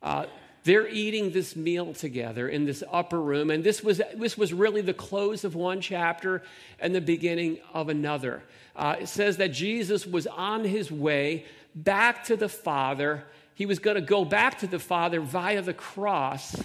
Uh, 0.02 0.26
they're 0.64 0.88
eating 0.88 1.32
this 1.32 1.56
meal 1.56 1.94
together 1.94 2.50
in 2.50 2.66
this 2.66 2.84
upper 2.92 3.20
room, 3.20 3.50
and 3.50 3.64
this 3.64 3.82
was, 3.82 4.02
this 4.16 4.38
was 4.38 4.54
really 4.54 4.82
the 4.82 4.94
close 4.94 5.44
of 5.46 5.56
one 5.56 5.80
chapter 5.80 6.44
and 6.80 6.94
the 6.94 7.02
beginning 7.02 7.60
of 7.74 7.90
another. 7.90 8.44
Uh, 8.76 8.98
it 9.00 9.08
says 9.08 9.38
that 9.38 9.54
Jesus 9.54 10.06
was 10.06 10.28
on 10.28 10.66
his 10.66 10.92
way 10.92 11.46
back 11.74 12.26
to 12.26 12.36
the 12.36 12.50
Father. 12.50 13.24
He 13.56 13.66
was 13.66 13.80
going 13.80 13.96
to 13.96 14.02
go 14.02 14.26
back 14.26 14.60
to 14.60 14.68
the 14.68 14.78
Father 14.78 15.22
via 15.22 15.62
the 15.62 15.74
cross. 15.74 16.62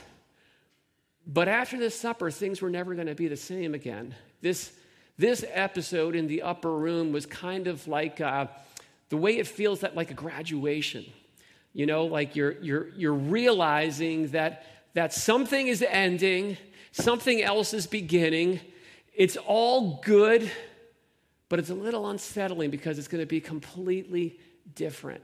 But 1.27 1.49
after 1.49 1.79
this 1.79 1.99
supper, 1.99 2.31
things 2.31 2.61
were 2.61 2.71
never 2.71 2.95
going 2.95 3.07
to 3.07 3.15
be 3.15 3.29
the 3.29 3.37
same 3.37 3.73
again. 3.73 4.15
This, 4.43 4.73
this 5.17 5.45
episode 5.49 6.17
in 6.17 6.27
the 6.27 6.43
upper 6.43 6.77
room 6.77 7.13
was 7.13 7.25
kind 7.27 7.69
of 7.69 7.87
like 7.87 8.21
uh, 8.21 8.49
the 9.09 9.17
way 9.17 9.39
it 9.39 9.47
feels 9.47 9.81
that 9.81 9.97
like 9.97 10.11
a 10.11 10.15
graduation. 10.15 11.07
You 11.73 11.87
know, 11.87 12.05
like 12.05 12.37
you're, 12.37 12.61
you're, 12.61 12.89
you're 12.91 13.15
realizing 13.15 14.29
that, 14.29 14.67
that 14.95 15.15
something 15.15 15.69
is 15.69 15.83
ending, 15.89 16.59
something 16.91 17.41
else 17.41 17.73
is 17.73 17.87
beginning. 17.87 18.61
It's 19.15 19.37
all 19.37 20.01
good, 20.05 20.51
but 21.49 21.61
it's 21.61 21.71
a 21.71 21.75
little 21.75 22.11
unsettling 22.11 22.71
because 22.71 22.99
it's 22.99 23.09
going 23.09 23.23
to 23.23 23.27
be 23.27 23.41
completely 23.41 24.39
different. 24.75 25.23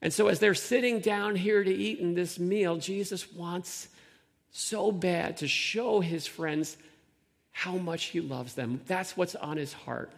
And 0.00 0.12
so, 0.12 0.28
as 0.28 0.38
they're 0.38 0.54
sitting 0.54 1.00
down 1.00 1.36
here 1.36 1.62
to 1.62 1.72
eat 1.72 1.98
in 1.98 2.14
this 2.14 2.38
meal, 2.38 2.76
Jesus 2.76 3.32
wants 3.32 3.88
so 4.50 4.92
bad 4.92 5.38
to 5.38 5.48
show 5.48 6.00
his 6.00 6.26
friends 6.26 6.76
how 7.56 7.76
much 7.76 8.06
he 8.06 8.20
loves 8.20 8.54
them. 8.54 8.80
That's 8.86 9.16
what's 9.16 9.36
on 9.36 9.56
his 9.56 9.72
heart. 9.72 10.10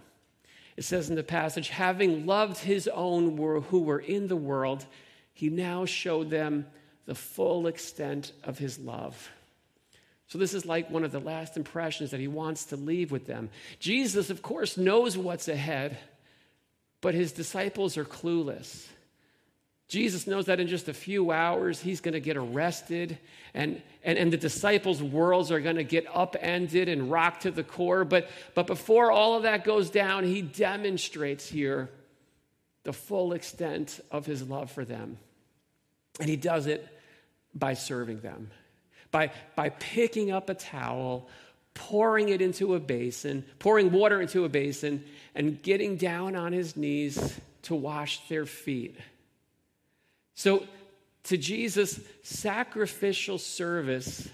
It 0.77 0.85
says 0.85 1.11
in 1.11 1.17
the 1.17 1.23
passage, 1.23 1.69
having 1.69 2.25
loved 2.25 2.57
his 2.57 2.89
own 2.89 3.37
who 3.37 3.83
were 3.83 4.01
in 4.01 4.27
the 4.27 4.37
world, 4.37 4.87
he 5.35 5.51
now 5.51 5.85
showed 5.85 6.31
them 6.31 6.67
the 7.05 7.15
full 7.15 7.67
extent 7.67 8.33
of 8.43 8.59
his 8.59 8.79
love. 8.79 9.31
So, 10.29 10.39
this 10.39 10.55
is 10.55 10.67
like 10.67 10.91
one 10.91 11.05
of 11.05 11.13
the 11.13 11.21
last 11.21 11.57
impressions 11.57 12.11
that 12.11 12.21
he 12.21 12.27
wants 12.27 12.65
to 12.67 12.77
leave 12.77 13.13
with 13.13 13.27
them. 13.27 13.51
Jesus, 13.79 14.31
of 14.31 14.43
course, 14.43 14.77
knows 14.77 15.17
what's 15.17 15.47
ahead, 15.47 15.99
but 17.01 17.15
his 17.15 17.33
disciples 17.33 17.97
are 17.97 18.05
clueless. 18.05 18.87
Jesus 19.89 20.27
knows 20.27 20.47
that 20.47 20.59
in 20.59 20.67
just 20.67 20.89
a 20.89 20.95
few 20.95 21.31
hours 21.31 21.81
he's 21.81 22.01
going 22.01 22.15
to 22.15 22.21
get 22.21 22.37
arrested 22.37 23.19
and, 23.55 23.81
and, 24.03 24.19
and 24.19 24.33
the 24.33 24.37
disciples' 24.37 25.03
worlds 25.03 25.53
are 25.53 25.61
going 25.61 25.77
to 25.77 25.85
get 25.85 26.07
upended 26.13 26.89
and 26.89 27.11
rocked 27.11 27.43
to 27.43 27.53
the 27.53 27.63
core. 27.63 28.05
But, 28.05 28.29
but 28.55 28.67
before 28.67 29.13
all 29.13 29.37
of 29.37 29.45
that 29.45 29.65
goes 29.65 29.89
down, 29.89 30.25
he 30.25 30.43
demonstrates 30.43 31.49
here 31.49 31.89
the 32.83 32.93
full 32.93 33.33
extent 33.33 34.01
of 34.11 34.27
his 34.27 34.43
love 34.43 34.71
for 34.71 34.85
them. 34.85 35.19
And 36.21 36.29
he 36.29 36.37
does 36.37 36.67
it 36.67 36.87
by 37.55 37.75
serving 37.75 38.21
them, 38.21 38.51
by, 39.11 39.31
by 39.55 39.69
picking 39.71 40.31
up 40.33 40.51
a 40.51 40.55
towel, 40.55 41.29
pouring 41.75 42.29
it 42.29 42.43
into 42.43 42.75
a 42.75 42.81
basin, 42.81 43.45
pouring 43.59 43.93
water 43.93 44.21
into 44.21 44.45
a 44.45 44.49
basin, 44.49 45.05
and 45.35 45.63
getting 45.63 45.97
down 45.97 46.35
on 46.35 46.53
his 46.53 46.77
knees 46.77 47.39
to 47.63 47.75
wash 47.75 48.29
their 48.29 48.47
feet. 48.47 48.97
So, 50.37 50.67
to 51.25 51.37
Jesus, 51.37 51.99
sacrificial 52.23 53.39
service 53.39 54.29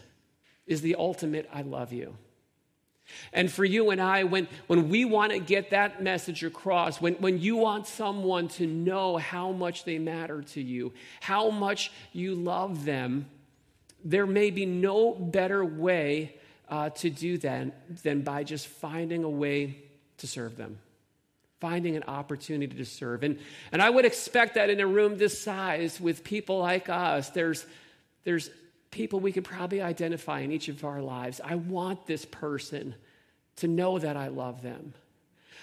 is 0.67 0.83
the 0.83 0.97
ultimate 0.97 1.49
I 1.55 1.63
love 1.63 1.93
you. 1.93 2.17
And 3.33 3.51
for 3.51 3.65
you 3.65 3.91
and 3.91 4.01
I, 4.01 4.25
when, 4.25 4.49
when 4.67 4.89
we 4.89 5.05
want 5.05 5.33
to 5.33 5.39
get 5.39 5.71
that 5.71 6.03
message 6.03 6.45
across, 6.45 7.01
when, 7.01 7.15
when 7.15 7.39
you 7.41 7.57
want 7.57 7.87
someone 7.87 8.49
to 8.49 8.67
know 8.67 9.17
how 9.17 9.53
much 9.53 9.85
they 9.85 9.99
matter 9.99 10.43
to 10.43 10.61
you, 10.61 10.93
how 11.21 11.51
much 11.51 11.93
you 12.13 12.35
love 12.35 12.85
them, 12.85 13.27
there 14.05 14.27
may 14.27 14.51
be 14.51 14.67
no 14.67 15.15
better 15.15 15.65
way 15.65 16.35
uh, 16.69 16.91
to 16.91 17.11
do 17.11 17.39
that 17.39 18.03
than 18.03 18.23
by 18.23 18.45
just 18.45 18.67
finding 18.67 19.25
a 19.25 19.31
way 19.31 19.77
to 20.19 20.27
serve 20.27 20.57
them 20.57 20.79
finding 21.63 21.95
an 21.95 22.03
opportunity 22.09 22.77
to 22.77 22.85
serve. 22.85 23.23
And, 23.23 23.39
and 23.71 23.81
I 23.81 23.89
would 23.89 24.05
expect 24.05 24.57
that 24.57 24.69
in 24.69 24.81
a 24.81 24.87
room 24.87 25.17
this 25.17 25.41
size 25.41 26.01
with 26.01 26.25
people 26.25 26.59
like 26.59 26.89
us, 26.89 27.31
there's, 27.31 27.65
there's 28.25 28.51
people 28.91 29.21
we 29.21 29.31
could 29.31 29.45
probably 29.45 29.81
identify 29.81 30.41
in 30.41 30.51
each 30.51 30.67
of 30.67 30.85
our 30.85 31.01
lives. 31.01 31.41
I 31.43 31.55
want 31.55 32.05
this 32.05 32.25
person 32.25 32.97
to 33.57 33.69
know 33.69 33.97
that 34.01 34.17
I 34.17 34.27
love 34.27 34.61
them. 34.61 34.93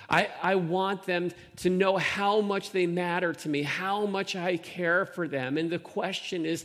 I, 0.09 0.29
I 0.41 0.55
want 0.55 1.03
them 1.03 1.31
to 1.57 1.69
know 1.69 1.97
how 1.97 2.39
much 2.39 2.71
they 2.71 2.87
matter 2.87 3.33
to 3.33 3.49
me, 3.49 3.63
how 3.63 4.05
much 4.05 4.37
I 4.37 4.55
care 4.55 5.05
for 5.05 5.27
them. 5.27 5.57
And 5.57 5.69
the 5.69 5.79
question 5.79 6.45
is, 6.45 6.63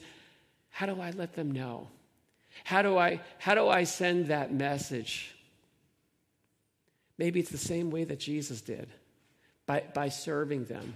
how 0.71 0.87
do 0.87 1.01
I 1.01 1.11
let 1.11 1.35
them 1.35 1.51
know? 1.51 1.89
How 2.63 2.83
do 2.83 2.97
I, 2.97 3.21
how 3.39 3.57
do 3.57 3.69
I 3.69 3.83
send 3.83 4.29
that 4.29 4.55
message? 4.55 5.35
Maybe 7.19 7.41
it's 7.41 7.51
the 7.51 7.59
same 7.59 7.91
way 7.91 8.05
that 8.05 8.21
Jesus 8.21 8.61
did 8.61 8.89
by, 9.67 9.83
by 9.95 10.09
serving 10.09 10.65
them. 10.65 10.95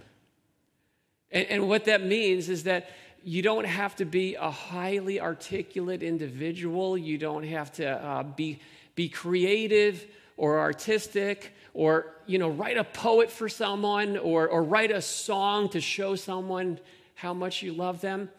And, 1.31 1.47
and 1.49 1.69
what 1.69 1.85
that 1.87 2.05
means 2.05 2.49
is 2.49 2.65
that 2.65 2.91
you 3.25 3.43
don't 3.43 3.67
have 3.67 3.97
to 3.97 4.05
be 4.05 4.37
a 4.37 4.51
highly 4.51 5.21
articulate 5.21 6.03
individual, 6.03 6.97
you 6.97 7.19
don't 7.19 7.45
have 7.45 7.73
to 7.73 7.89
uh, 7.89 8.23
be, 8.23 8.61
be 8.95 9.09
creative 9.09 10.07
or 10.37 10.61
artistic 10.61 11.53
or 11.75 12.15
you 12.27 12.39
know 12.39 12.49
write 12.49 12.77
a 12.77 12.85
poet 12.85 13.31
for 13.31 13.49
someone 13.49 14.17
or, 14.17 14.49
or 14.49 14.63
write 14.63 14.91
a 14.91 15.03
song 15.03 15.69
to 15.69 15.81
show 15.81 16.17
someone 16.17 16.79
how 17.15 17.35
much 17.35 17.63
you 17.63 17.73
love 17.73 18.01
them. 18.01 18.31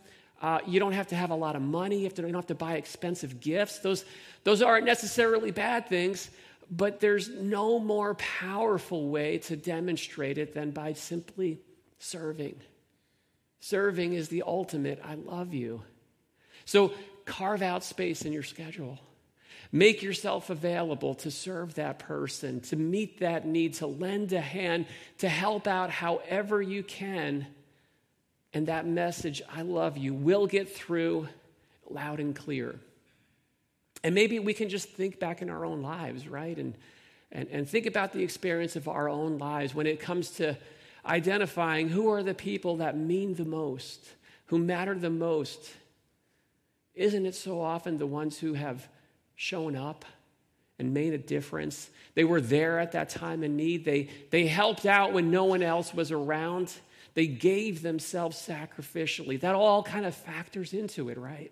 Uh, 0.41 0.59
you 0.65 0.79
don't 0.79 0.93
have 0.93 1.07
to 1.07 1.15
have 1.15 1.31
a 1.31 1.35
lot 1.35 1.55
of 1.55 1.61
money. 1.61 1.97
You, 1.97 2.03
have 2.05 2.13
to, 2.13 2.21
you 2.21 2.29
don't 2.29 2.35
have 2.35 2.47
to 2.47 2.55
buy 2.55 2.75
expensive 2.75 3.41
gifts. 3.41 3.79
Those, 3.79 4.05
those 4.45 4.61
aren't 4.61 4.85
necessarily 4.85 5.51
bad 5.51 5.89
things 5.89 6.29
but 6.69 6.99
there's 6.99 7.29
no 7.29 7.79
more 7.79 8.15
powerful 8.15 9.09
way 9.09 9.39
to 9.39 9.55
demonstrate 9.55 10.37
it 10.37 10.53
than 10.53 10.71
by 10.71 10.93
simply 10.93 11.59
serving. 11.97 12.59
Serving 13.59 14.13
is 14.13 14.29
the 14.29 14.43
ultimate 14.45 15.01
I 15.03 15.15
love 15.15 15.53
you. 15.53 15.81
So 16.65 16.93
carve 17.25 17.61
out 17.61 17.83
space 17.83 18.23
in 18.23 18.33
your 18.33 18.43
schedule. 18.43 18.99
Make 19.71 20.01
yourself 20.01 20.49
available 20.49 21.15
to 21.15 21.29
serve 21.29 21.75
that 21.75 21.99
person, 21.99 22.61
to 22.61 22.75
meet 22.75 23.19
that 23.19 23.45
need, 23.45 23.75
to 23.75 23.87
lend 23.87 24.33
a 24.33 24.41
hand, 24.41 24.87
to 25.19 25.29
help 25.29 25.67
out 25.67 25.91
however 25.91 26.61
you 26.61 26.81
can. 26.81 27.45
And 28.51 28.67
that 28.67 28.87
message, 28.87 29.43
I 29.53 29.61
love 29.61 29.95
you, 29.95 30.13
will 30.15 30.47
get 30.47 30.73
through 30.73 31.27
loud 31.87 32.19
and 32.19 32.35
clear. 32.35 32.79
And 34.03 34.15
maybe 34.15 34.39
we 34.39 34.53
can 34.53 34.69
just 34.69 34.89
think 34.89 35.19
back 35.19 35.41
in 35.41 35.49
our 35.49 35.65
own 35.65 35.81
lives, 35.81 36.27
right? 36.27 36.57
And, 36.57 36.73
And, 37.31 37.47
and 37.51 37.69
think 37.69 37.85
about 37.85 38.11
the 38.11 38.23
experience 38.23 38.75
of 38.75 38.87
our 38.87 39.07
own 39.07 39.37
lives 39.37 39.75
when 39.75 39.87
it 39.87 39.99
comes 39.99 40.31
to 40.37 40.57
identifying 41.05 41.89
who 41.89 42.09
are 42.11 42.23
the 42.23 42.33
people 42.33 42.77
that 42.77 42.97
mean 42.97 43.35
the 43.35 43.45
most, 43.45 43.99
who 44.47 44.57
matter 44.57 44.95
the 44.95 45.09
most. 45.09 45.75
Isn't 46.95 47.25
it 47.25 47.35
so 47.35 47.61
often 47.61 47.97
the 47.97 48.07
ones 48.07 48.39
who 48.39 48.55
have 48.55 48.87
shown 49.35 49.75
up 49.75 50.05
and 50.79 50.93
made 50.93 51.13
a 51.13 51.17
difference? 51.19 51.89
They 52.15 52.23
were 52.23 52.41
there 52.41 52.79
at 52.79 52.91
that 52.93 53.09
time 53.09 53.43
in 53.43 53.55
need. 53.55 53.85
They, 53.85 54.09
they 54.31 54.47
helped 54.47 54.85
out 54.85 55.13
when 55.13 55.29
no 55.29 55.45
one 55.45 55.61
else 55.61 55.93
was 55.93 56.11
around. 56.11 56.73
They 57.13 57.27
gave 57.27 57.81
themselves 57.81 58.37
sacrificially. 58.37 59.39
That 59.39 59.55
all 59.55 59.83
kind 59.83 60.05
of 60.05 60.15
factors 60.15 60.73
into 60.73 61.09
it, 61.09 61.17
right? 61.17 61.51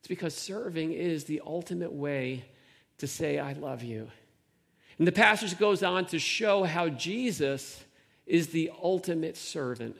It's 0.00 0.08
because 0.08 0.34
serving 0.34 0.92
is 0.92 1.24
the 1.24 1.42
ultimate 1.46 1.92
way 1.92 2.44
to 2.98 3.06
say, 3.06 3.38
I 3.38 3.52
love 3.52 3.82
you. 3.82 4.08
And 4.98 5.06
the 5.06 5.12
passage 5.12 5.58
goes 5.58 5.82
on 5.82 6.06
to 6.06 6.18
show 6.18 6.64
how 6.64 6.88
Jesus 6.88 7.82
is 8.26 8.48
the 8.48 8.70
ultimate 8.82 9.36
servant 9.36 9.96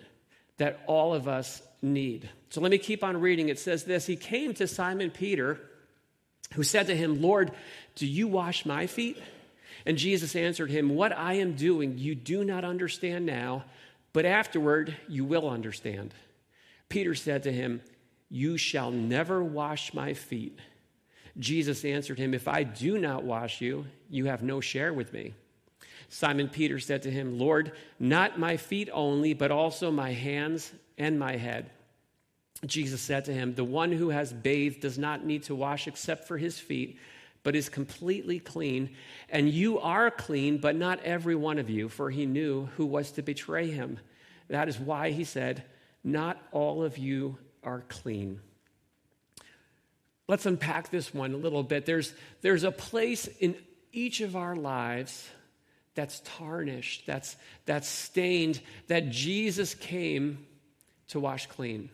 that 0.59 0.81
all 0.87 1.15
of 1.15 1.27
us 1.27 1.63
need. 1.83 2.29
So 2.51 2.61
let 2.61 2.71
me 2.71 2.79
keep 2.79 3.03
on 3.03 3.21
reading. 3.21 3.49
It 3.49 3.59
says 3.59 3.85
this 3.85 4.07
He 4.07 4.17
came 4.17 4.55
to 4.55 4.67
Simon 4.67 5.11
Peter, 5.11 5.59
who 6.55 6.63
said 6.63 6.87
to 6.89 6.97
him, 6.97 7.23
Lord, 7.23 7.53
do 7.95 8.07
you 8.07 8.29
wash 8.29 8.67
my 8.67 8.87
feet? 8.87 9.19
And 9.87 9.97
Jesus 9.97 10.37
answered 10.37 10.71
him, 10.71 10.95
What 10.95 11.17
I 11.17 11.35
am 11.35 11.55
doing 11.55 11.97
you 11.97 12.15
do 12.15 12.45
not 12.45 12.65
understand 12.65 13.25
now, 13.25 13.65
but 14.13 14.27
afterward 14.27 14.97
you 15.09 15.25
will 15.25 15.49
understand. 15.49 16.13
Peter 16.89 17.15
said 17.15 17.45
to 17.45 17.53
him, 17.53 17.81
You 18.31 18.57
shall 18.57 18.91
never 18.93 19.43
wash 19.43 19.93
my 19.93 20.15
feet. 20.15 20.59
Jesus 21.39 21.85
answered 21.85 22.19
him, 22.19 22.33
If 22.33 22.47
I 22.49 22.63
do 22.63 22.99
not 22.99 23.25
wash 23.25 23.61
you, 23.61 23.87
you 24.09 24.27
have 24.27 24.43
no 24.43 24.61
share 24.61 24.93
with 24.93 25.13
me. 25.13 25.35
Simon 26.09 26.49
Peter 26.49 26.79
said 26.79 27.03
to 27.03 27.11
him, 27.11 27.39
Lord, 27.39 27.73
not 27.99 28.39
my 28.39 28.57
feet 28.57 28.89
only, 28.93 29.35
but 29.35 29.51
also 29.51 29.91
my 29.91 30.13
hands 30.13 30.73
and 30.99 31.19
my 31.19 31.37
head. 31.37 31.71
Jesus 32.67 33.01
said 33.01 33.25
to 33.25 33.33
him, 33.33 33.55
The 33.55 33.65
one 33.65 33.93
who 33.93 34.11
has 34.11 34.33
bathed 34.33 34.81
does 34.81 34.99
not 34.99 35.25
need 35.25 35.45
to 35.45 35.55
wash 35.55 35.87
except 35.87 36.27
for 36.27 36.37
his 36.37 36.59
feet, 36.59 36.99
but 37.43 37.57
is 37.57 37.69
completely 37.69 38.39
clean. 38.39 38.91
And 39.29 39.49
you 39.49 39.79
are 39.79 40.11
clean, 40.11 40.59
but 40.59 40.77
not 40.77 41.03
every 41.05 41.37
one 41.37 41.59
of 41.59 41.71
you, 41.71 41.89
for 41.89 42.11
he 42.11 42.27
knew 42.27 42.67
who 42.77 42.87
was 42.87 43.13
to 43.13 43.23
betray 43.23 43.71
him. 43.71 43.99
That 44.49 44.69
is 44.69 44.79
why 44.79 45.11
he 45.11 45.25
said, 45.25 45.65
Not 46.05 46.43
all 46.53 46.83
of 46.83 46.99
you 46.99 47.39
are 47.63 47.85
clean. 47.89 48.41
Let's 50.29 50.47
unpack 50.47 50.91
this 50.91 51.13
one 51.13 51.35
a 51.35 51.37
little 51.37 51.63
bit. 51.63 51.87
There's, 51.87 52.15
there's 52.41 52.65
a 52.65 52.71
place 52.71 53.27
in 53.41 53.57
each 53.93 54.21
of 54.21 54.37
our 54.37 54.55
lives 54.55 55.29
that's 55.95 56.21
tarnished, 56.25 57.05
that's, 57.07 57.37
that's 57.67 57.89
stained, 57.89 58.61
that 58.87 59.11
Jesus 59.11 59.75
came 59.75 60.47
to 61.09 61.19
wash 61.19 61.47
clean. 61.47 61.91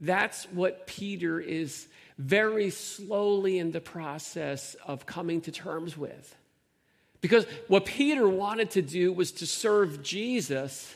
That's 0.00 0.44
what 0.52 0.86
Peter 0.86 1.40
is 1.40 1.88
very 2.18 2.70
slowly 2.70 3.58
in 3.58 3.72
the 3.72 3.80
process 3.80 4.76
of 4.86 5.06
coming 5.06 5.40
to 5.42 5.50
terms 5.50 5.96
with. 5.96 6.36
Because 7.20 7.46
what 7.66 7.84
Peter 7.84 8.28
wanted 8.28 8.70
to 8.72 8.82
do 8.82 9.12
was 9.12 9.32
to 9.32 9.46
serve 9.46 10.02
Jesus, 10.02 10.94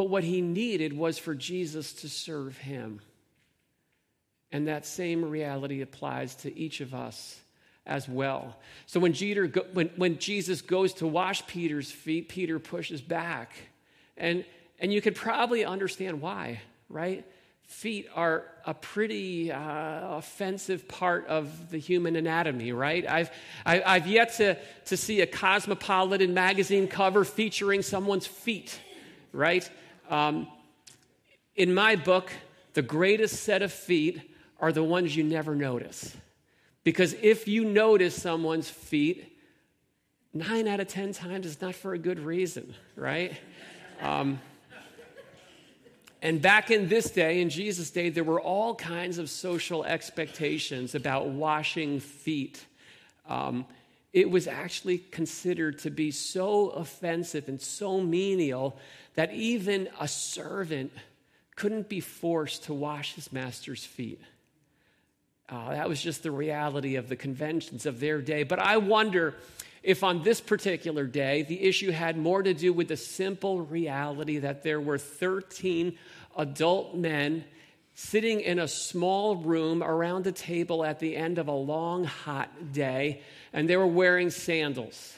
but 0.00 0.08
what 0.08 0.24
he 0.24 0.40
needed 0.40 0.96
was 0.96 1.18
for 1.18 1.34
Jesus 1.34 1.92
to 1.92 2.08
serve 2.08 2.56
him. 2.56 3.02
And 4.50 4.66
that 4.66 4.86
same 4.86 5.22
reality 5.22 5.82
applies 5.82 6.36
to 6.36 6.58
each 6.58 6.80
of 6.80 6.94
us 6.94 7.38
as 7.84 8.08
well. 8.08 8.56
So 8.86 8.98
when, 8.98 9.12
Jeter, 9.12 9.46
when, 9.74 9.90
when 9.96 10.18
Jesus 10.18 10.62
goes 10.62 10.94
to 10.94 11.06
wash 11.06 11.46
Peter's 11.46 11.90
feet, 11.90 12.30
Peter 12.30 12.58
pushes 12.58 13.02
back. 13.02 13.52
And, 14.16 14.46
and 14.78 14.90
you 14.90 15.02
could 15.02 15.14
probably 15.14 15.66
understand 15.66 16.22
why, 16.22 16.62
right? 16.88 17.22
Feet 17.64 18.08
are 18.14 18.44
a 18.64 18.72
pretty 18.72 19.52
uh, 19.52 20.16
offensive 20.16 20.88
part 20.88 21.26
of 21.26 21.70
the 21.70 21.76
human 21.76 22.16
anatomy, 22.16 22.72
right? 22.72 23.06
I've, 23.06 23.30
I, 23.66 23.74
have 23.74 23.82
i 23.84 23.98
have 23.98 24.06
yet 24.06 24.32
to, 24.38 24.56
to 24.86 24.96
see 24.96 25.20
a 25.20 25.26
Cosmopolitan 25.26 26.32
magazine 26.32 26.88
cover 26.88 27.22
featuring 27.22 27.82
someone's 27.82 28.26
feet, 28.26 28.80
right? 29.34 29.70
Um, 30.10 30.48
in 31.54 31.72
my 31.72 31.96
book, 31.96 32.32
the 32.74 32.82
greatest 32.82 33.44
set 33.44 33.62
of 33.62 33.72
feet 33.72 34.20
are 34.58 34.72
the 34.72 34.82
ones 34.82 35.16
you 35.16 35.24
never 35.24 35.54
notice. 35.54 36.16
Because 36.82 37.14
if 37.22 37.46
you 37.46 37.64
notice 37.64 38.20
someone's 38.20 38.68
feet, 38.68 39.38
nine 40.34 40.66
out 40.66 40.80
of 40.80 40.88
10 40.88 41.12
times 41.12 41.46
it's 41.46 41.60
not 41.60 41.74
for 41.74 41.94
a 41.94 41.98
good 41.98 42.18
reason, 42.18 42.74
right? 42.96 43.38
Um, 44.00 44.40
and 46.22 46.42
back 46.42 46.70
in 46.70 46.88
this 46.88 47.10
day, 47.10 47.40
in 47.40 47.48
Jesus' 47.48 47.90
day, 47.90 48.10
there 48.10 48.24
were 48.24 48.40
all 48.40 48.74
kinds 48.74 49.18
of 49.18 49.30
social 49.30 49.84
expectations 49.84 50.94
about 50.94 51.28
washing 51.28 52.00
feet. 52.00 52.66
Um, 53.28 53.64
it 54.12 54.30
was 54.30 54.46
actually 54.46 54.98
considered 54.98 55.78
to 55.80 55.90
be 55.90 56.10
so 56.10 56.70
offensive 56.70 57.48
and 57.48 57.60
so 57.60 58.00
menial 58.00 58.76
that 59.14 59.32
even 59.32 59.88
a 60.00 60.08
servant 60.08 60.92
couldn't 61.56 61.88
be 61.88 62.00
forced 62.00 62.64
to 62.64 62.74
wash 62.74 63.14
his 63.14 63.32
master's 63.32 63.84
feet. 63.84 64.20
Uh, 65.48 65.70
that 65.70 65.88
was 65.88 66.00
just 66.00 66.22
the 66.22 66.30
reality 66.30 66.96
of 66.96 67.08
the 67.08 67.16
conventions 67.16 67.86
of 67.86 68.00
their 68.00 68.20
day. 68.20 68.44
But 68.44 68.60
I 68.60 68.76
wonder 68.76 69.34
if 69.82 70.04
on 70.04 70.22
this 70.22 70.40
particular 70.40 71.06
day, 71.06 71.42
the 71.42 71.62
issue 71.62 71.90
had 71.90 72.16
more 72.16 72.42
to 72.42 72.54
do 72.54 72.72
with 72.72 72.88
the 72.88 72.96
simple 72.96 73.60
reality 73.60 74.38
that 74.38 74.62
there 74.62 74.80
were 74.80 74.98
13 74.98 75.96
adult 76.36 76.94
men 76.94 77.44
sitting 77.94 78.40
in 78.40 78.58
a 78.58 78.68
small 78.68 79.36
room 79.36 79.82
around 79.82 80.26
a 80.26 80.32
table 80.32 80.84
at 80.84 80.98
the 80.98 81.16
end 81.16 81.38
of 81.38 81.48
a 81.48 81.52
long, 81.52 82.04
hot 82.04 82.72
day, 82.72 83.20
and 83.52 83.68
they 83.68 83.76
were 83.76 83.86
wearing 83.86 84.30
sandals. 84.30 85.14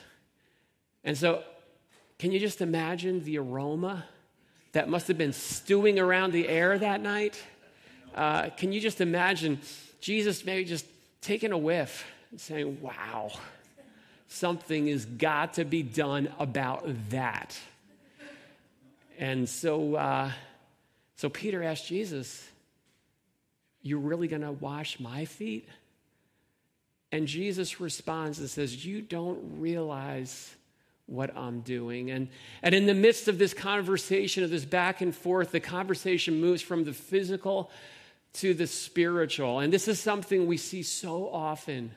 And 1.04 1.16
so, 1.16 1.42
can 2.18 2.32
you 2.32 2.38
just 2.38 2.60
imagine 2.60 3.24
the 3.24 3.38
aroma 3.38 4.04
that 4.72 4.88
must 4.88 5.08
have 5.08 5.18
been 5.18 5.32
stewing 5.32 5.98
around 5.98 6.32
the 6.32 6.48
air 6.48 6.78
that 6.78 7.00
night? 7.00 7.42
Uh, 8.14 8.50
can 8.50 8.72
you 8.72 8.80
just 8.80 9.00
imagine? 9.00 9.60
Jesus 10.00 10.44
maybe 10.44 10.64
just 10.64 10.84
taking 11.20 11.52
a 11.52 11.58
whiff 11.58 12.04
and 12.30 12.40
saying, 12.40 12.80
wow, 12.80 13.30
something 14.28 14.88
has 14.88 15.04
got 15.04 15.54
to 15.54 15.64
be 15.64 15.82
done 15.82 16.28
about 16.38 16.84
that. 17.10 17.58
And 19.18 19.48
so, 19.48 19.94
uh, 19.94 20.32
so 21.16 21.28
Peter 21.28 21.62
asked 21.62 21.86
Jesus, 21.86 22.44
You 23.82 23.98
really 23.98 24.28
going 24.28 24.42
to 24.42 24.52
wash 24.52 25.00
my 25.00 25.24
feet? 25.24 25.68
And 27.10 27.26
Jesus 27.26 27.80
responds 27.80 28.38
and 28.38 28.48
says, 28.48 28.84
You 28.84 29.02
don't 29.02 29.60
realize 29.60 30.54
what 31.06 31.36
I'm 31.36 31.60
doing. 31.60 32.10
And, 32.10 32.28
and 32.62 32.74
in 32.74 32.86
the 32.86 32.94
midst 32.94 33.28
of 33.28 33.38
this 33.38 33.52
conversation, 33.52 34.44
of 34.44 34.50
this 34.50 34.64
back 34.64 35.00
and 35.00 35.14
forth, 35.14 35.50
the 35.50 35.60
conversation 35.60 36.40
moves 36.40 36.62
from 36.62 36.84
the 36.84 36.92
physical 36.92 37.70
to 38.34 38.54
the 38.54 38.66
spiritual. 38.66 39.60
And 39.60 39.72
this 39.72 39.88
is 39.88 40.00
something 40.00 40.46
we 40.46 40.56
see 40.56 40.82
so 40.82 41.28
often 41.28 41.92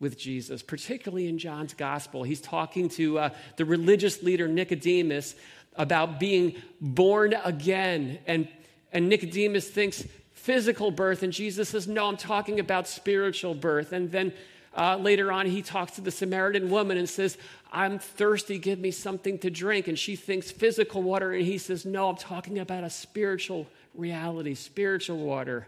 with 0.00 0.18
Jesus, 0.18 0.62
particularly 0.62 1.28
in 1.28 1.38
John's 1.38 1.74
gospel. 1.74 2.22
He's 2.22 2.40
talking 2.40 2.88
to 2.90 3.18
uh, 3.18 3.30
the 3.56 3.64
religious 3.64 4.22
leader 4.22 4.48
Nicodemus 4.48 5.34
about 5.76 6.18
being 6.18 6.54
born 6.80 7.34
again. 7.44 8.18
And, 8.26 8.48
and 8.92 9.08
Nicodemus 9.08 9.68
thinks 9.68 10.04
physical 10.44 10.90
birth, 10.90 11.22
and 11.22 11.32
Jesus 11.32 11.70
says, 11.70 11.88
No, 11.88 12.06
I'm 12.06 12.18
talking 12.18 12.60
about 12.60 12.86
spiritual 12.86 13.54
birth. 13.54 13.92
And 13.92 14.12
then 14.12 14.30
uh, 14.76 14.96
later 14.96 15.32
on, 15.32 15.46
he 15.46 15.62
talks 15.62 15.92
to 15.92 16.02
the 16.02 16.10
Samaritan 16.10 16.68
woman 16.68 16.98
and 16.98 17.08
says, 17.08 17.38
I'm 17.72 17.98
thirsty, 17.98 18.58
give 18.58 18.78
me 18.78 18.90
something 18.90 19.38
to 19.38 19.48
drink. 19.50 19.88
And 19.88 19.98
she 19.98 20.16
thinks 20.16 20.50
physical 20.50 21.02
water, 21.02 21.32
and 21.32 21.46
he 21.46 21.56
says, 21.56 21.86
No, 21.86 22.10
I'm 22.10 22.16
talking 22.16 22.58
about 22.58 22.84
a 22.84 22.90
spiritual 22.90 23.66
reality, 23.94 24.54
spiritual 24.54 25.16
water. 25.16 25.66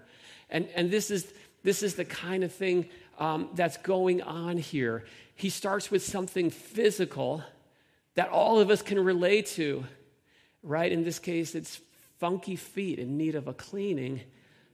And, 0.50 0.68
and 0.76 0.90
this, 0.90 1.10
is, 1.10 1.32
this 1.62 1.82
is 1.82 1.94
the 1.94 2.04
kind 2.04 2.44
of 2.44 2.52
thing 2.52 2.86
um, 3.18 3.48
that's 3.54 3.78
going 3.78 4.20
on 4.20 4.58
here. 4.58 5.06
He 5.36 5.48
starts 5.48 5.90
with 5.90 6.04
something 6.04 6.50
physical 6.50 7.42
that 8.14 8.28
all 8.28 8.60
of 8.60 8.68
us 8.68 8.82
can 8.82 9.02
relate 9.02 9.46
to, 9.46 9.86
right? 10.62 10.92
In 10.92 11.02
this 11.02 11.18
case, 11.18 11.54
it's 11.54 11.80
funky 12.18 12.56
feet 12.56 12.98
in 12.98 13.16
need 13.16 13.36
of 13.36 13.48
a 13.48 13.54
cleaning. 13.54 14.20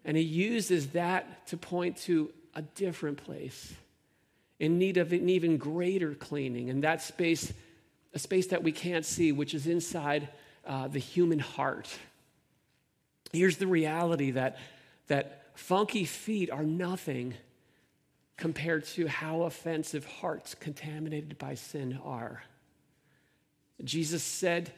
And 0.05 0.17
he 0.17 0.23
uses 0.23 0.89
that 0.89 1.47
to 1.49 1.57
point 1.57 1.97
to 1.99 2.33
a 2.55 2.63
different 2.63 3.19
place 3.25 3.73
in 4.59 4.79
need 4.79 4.97
of 4.97 5.13
an 5.13 5.29
even 5.29 5.57
greater 5.57 6.15
cleaning. 6.15 6.71
And 6.71 6.85
that 6.85 7.03
space, 7.03 7.53
a 8.15 8.19
space 8.19 8.49
that 8.49 8.63
we 8.63 8.73
can't 8.73 9.05
see, 9.05 9.33
which 9.33 9.55
is 9.55 9.67
inside 9.67 10.29
uh, 10.67 10.89
the 10.89 10.99
human 10.99 11.39
heart. 11.39 11.89
Here's 13.33 13.57
the 13.57 13.67
reality 13.67 14.33
that, 14.33 14.59
that 15.09 15.47
funky 15.55 16.05
feet 16.05 16.51
are 16.51 16.63
nothing 16.63 17.35
compared 18.37 18.85
to 18.85 19.07
how 19.07 19.43
offensive 19.43 20.05
hearts 20.05 20.55
contaminated 20.55 21.39
by 21.39 21.55
sin 21.55 21.99
are. 22.05 22.43
Jesus 23.85 24.23
said 24.23 24.73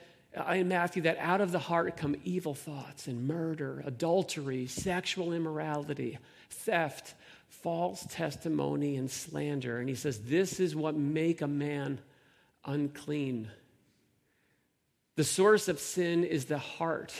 in 0.53 0.69
Matthew 0.69 1.03
that 1.03 1.19
out 1.19 1.41
of 1.41 1.53
the 1.53 1.59
heart 1.59 1.97
come 1.97 2.17
evil 2.25 2.55
thoughts 2.55 3.07
and 3.07 3.27
murder, 3.27 3.83
adultery, 3.87 4.67
sexual 4.67 5.33
immorality, 5.33 6.19
theft, 6.51 7.15
false 7.49 8.05
testimony, 8.11 8.97
and 8.97 9.11
slander. 9.11 9.79
And 9.79 9.89
he 9.89 9.95
says, 9.95 10.21
This 10.21 10.61
is 10.61 10.75
what 10.75 10.97
make 10.97 11.41
a 11.41 11.47
man 11.47 12.01
unclean. 12.65 13.51
The 15.17 15.25
source 15.25 15.69
of 15.69 15.79
sin 15.79 16.25
is 16.25 16.47
the 16.47 16.59
heart. 16.59 17.15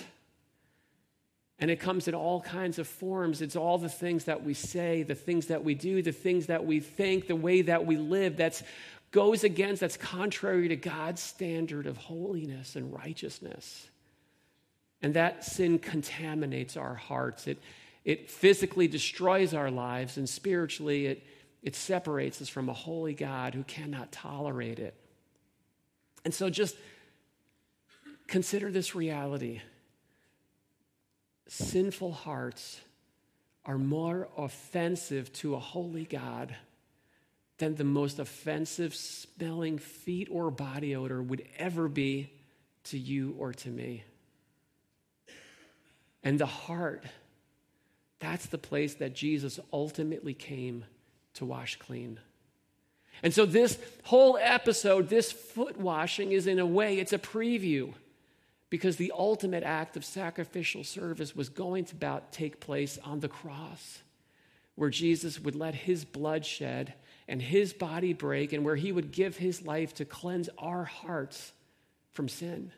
And 1.61 1.71
it 1.71 1.79
comes 1.79 2.09
in 2.09 2.15
all 2.15 2.41
kinds 2.41 2.81
of 2.81 2.89
forms. 2.89 3.41
It's 3.41 3.55
all 3.55 3.79
the 3.79 3.89
things 3.89 4.25
that 4.25 4.43
we 4.43 4.55
say, 4.55 5.05
the 5.05 5.15
things 5.15 5.47
that 5.47 5.63
we 5.63 5.75
do, 5.75 6.03
the 6.03 6.11
things 6.11 6.47
that 6.47 6.67
we 6.67 6.81
think, 6.81 7.29
the 7.29 7.37
way 7.37 7.63
that 7.63 7.87
we 7.87 7.97
live 7.97 8.37
that's 8.37 8.65
goes 9.15 9.45
against, 9.45 9.81
that's 9.81 9.97
contrary 9.97 10.67
to 10.67 10.75
God's 10.75 11.23
standard 11.23 11.87
of 11.87 11.97
holiness 11.97 12.75
and 12.75 12.93
righteousness. 12.93 13.87
And 15.03 15.15
that 15.15 15.45
sin 15.45 15.79
contaminates 15.79 16.77
our 16.77 16.97
hearts. 16.97 17.47
It, 17.47 17.63
it 18.05 18.29
physically 18.29 18.89
destroys 18.89 19.55
our 19.55 19.71
lives, 19.71 20.17
and 20.17 20.29
spiritually, 20.29 21.07
it, 21.07 21.23
it 21.63 21.77
separates 21.77 22.43
us 22.43 22.49
from 22.49 22.69
a 22.69 22.73
holy 22.73 23.15
God 23.15 23.55
who 23.55 23.63
cannot 23.63 24.11
tolerate 24.11 24.81
it. 24.81 24.97
And 26.25 26.35
so 26.35 26.51
just 26.51 26.75
consider 28.27 28.73
this 28.73 28.97
reality 28.97 29.61
sinful 31.47 32.11
hearts 32.11 32.81
are 33.65 33.79
more 33.79 34.29
offensive 34.37 35.33
to 35.35 35.55
a 35.55 35.61
holy 35.61 36.05
God 36.05 36.57
than 37.59 37.77
the 37.77 37.85
most 37.85 38.19
offensive 38.19 38.95
smelling 38.95 39.79
feet 39.79 40.29
or 40.31 40.51
body 40.51 40.97
odor 40.97 41.23
would 41.23 41.47
ever 41.59 41.89
be 41.89 42.33
to 42.85 42.99
you 42.99 43.35
or 43.39 43.53
to 43.53 43.69
me. 43.69 44.05
And 46.23 46.39
the 46.39 46.47
heart, 46.47 47.05
that's 48.19 48.47
the 48.47 48.59
place 48.59 48.95
that 48.95 49.15
Jesus 49.15 49.61
ultimately 49.73 50.35
came 50.35 50.85
to 51.35 51.45
wash 51.45 51.77
clean. 51.77 52.19
And 53.23 53.33
so, 53.33 53.47
this 53.47 53.79
whole 54.05 54.37
episode, 54.41 55.09
this 55.09 55.31
foot 55.31 55.77
washing, 55.77 56.33
is 56.33 56.47
in 56.47 56.59
a 56.59 56.67
way, 56.67 56.99
it's 56.99 57.13
a 57.13 57.19
preview 57.19 57.93
because 58.71 58.97
the 58.97 59.13
ultimate 59.17 59.63
act 59.63 59.97
of 59.97 60.05
sacrificial 60.05 60.83
service 60.83 61.37
was 61.37 61.49
going 61.49 61.85
to 61.85 61.95
about 61.95 62.33
take 62.33 62.59
place 62.59 62.99
on 63.05 63.21
the 63.21 63.29
cross, 63.29 64.01
where 64.75 64.91
Jesus 64.91 65.39
would 65.39 65.55
let 65.55 65.75
his 65.75 66.05
blood 66.05 66.45
shed 66.45 66.95
and 67.27 67.41
his 67.41 67.73
body 67.73 68.13
break, 68.13 68.53
and 68.53 68.65
where 68.65 68.77
he 68.77 68.93
would 68.93 69.11
give 69.11 69.37
his 69.37 69.63
life 69.63 69.95
to 69.95 70.05
cleanse 70.05 70.49
our 70.59 70.85
hearts 70.85 71.53
from 72.13 72.29
sin. 72.29 72.71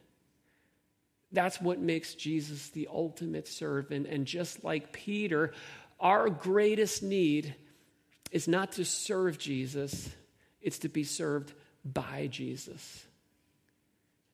That's 1.33 1.61
what 1.61 1.81
makes 1.81 2.15
Jesus 2.15 2.69
the 2.69 2.89
ultimate 2.93 3.49
servant. 3.49 4.07
And 4.07 4.27
just 4.27 4.63
like 4.63 4.93
Peter, 4.93 5.53
our 5.99 6.31
greatest 6.31 7.03
need 7.03 7.55
is 8.31 8.47
not 8.47 8.73
to 8.73 8.85
serve 8.85 9.39
Jesus, 9.39 10.09
it's 10.61 10.79
to 10.81 10.89
be 10.89 11.05
served 11.05 11.53
by 11.85 12.29
Jesus. 12.29 13.05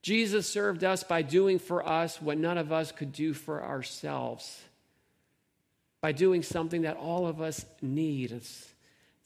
Jesus 0.03 0.49
served 0.49 0.83
us 0.83 1.05
by 1.05 1.23
doing 1.23 1.59
for 1.59 1.87
us 1.87 2.21
what 2.21 2.37
none 2.37 2.59
of 2.59 2.73
us 2.73 2.91
could 2.91 3.13
do 3.13 3.33
for 3.33 3.63
ourselves, 3.63 4.61
by 6.01 6.13
doing 6.13 6.43
something 6.43 6.83
that 6.83 6.97
all 6.97 7.27
of 7.27 7.41
us 7.41 7.65
need. 7.81 8.33
It's 8.33 8.72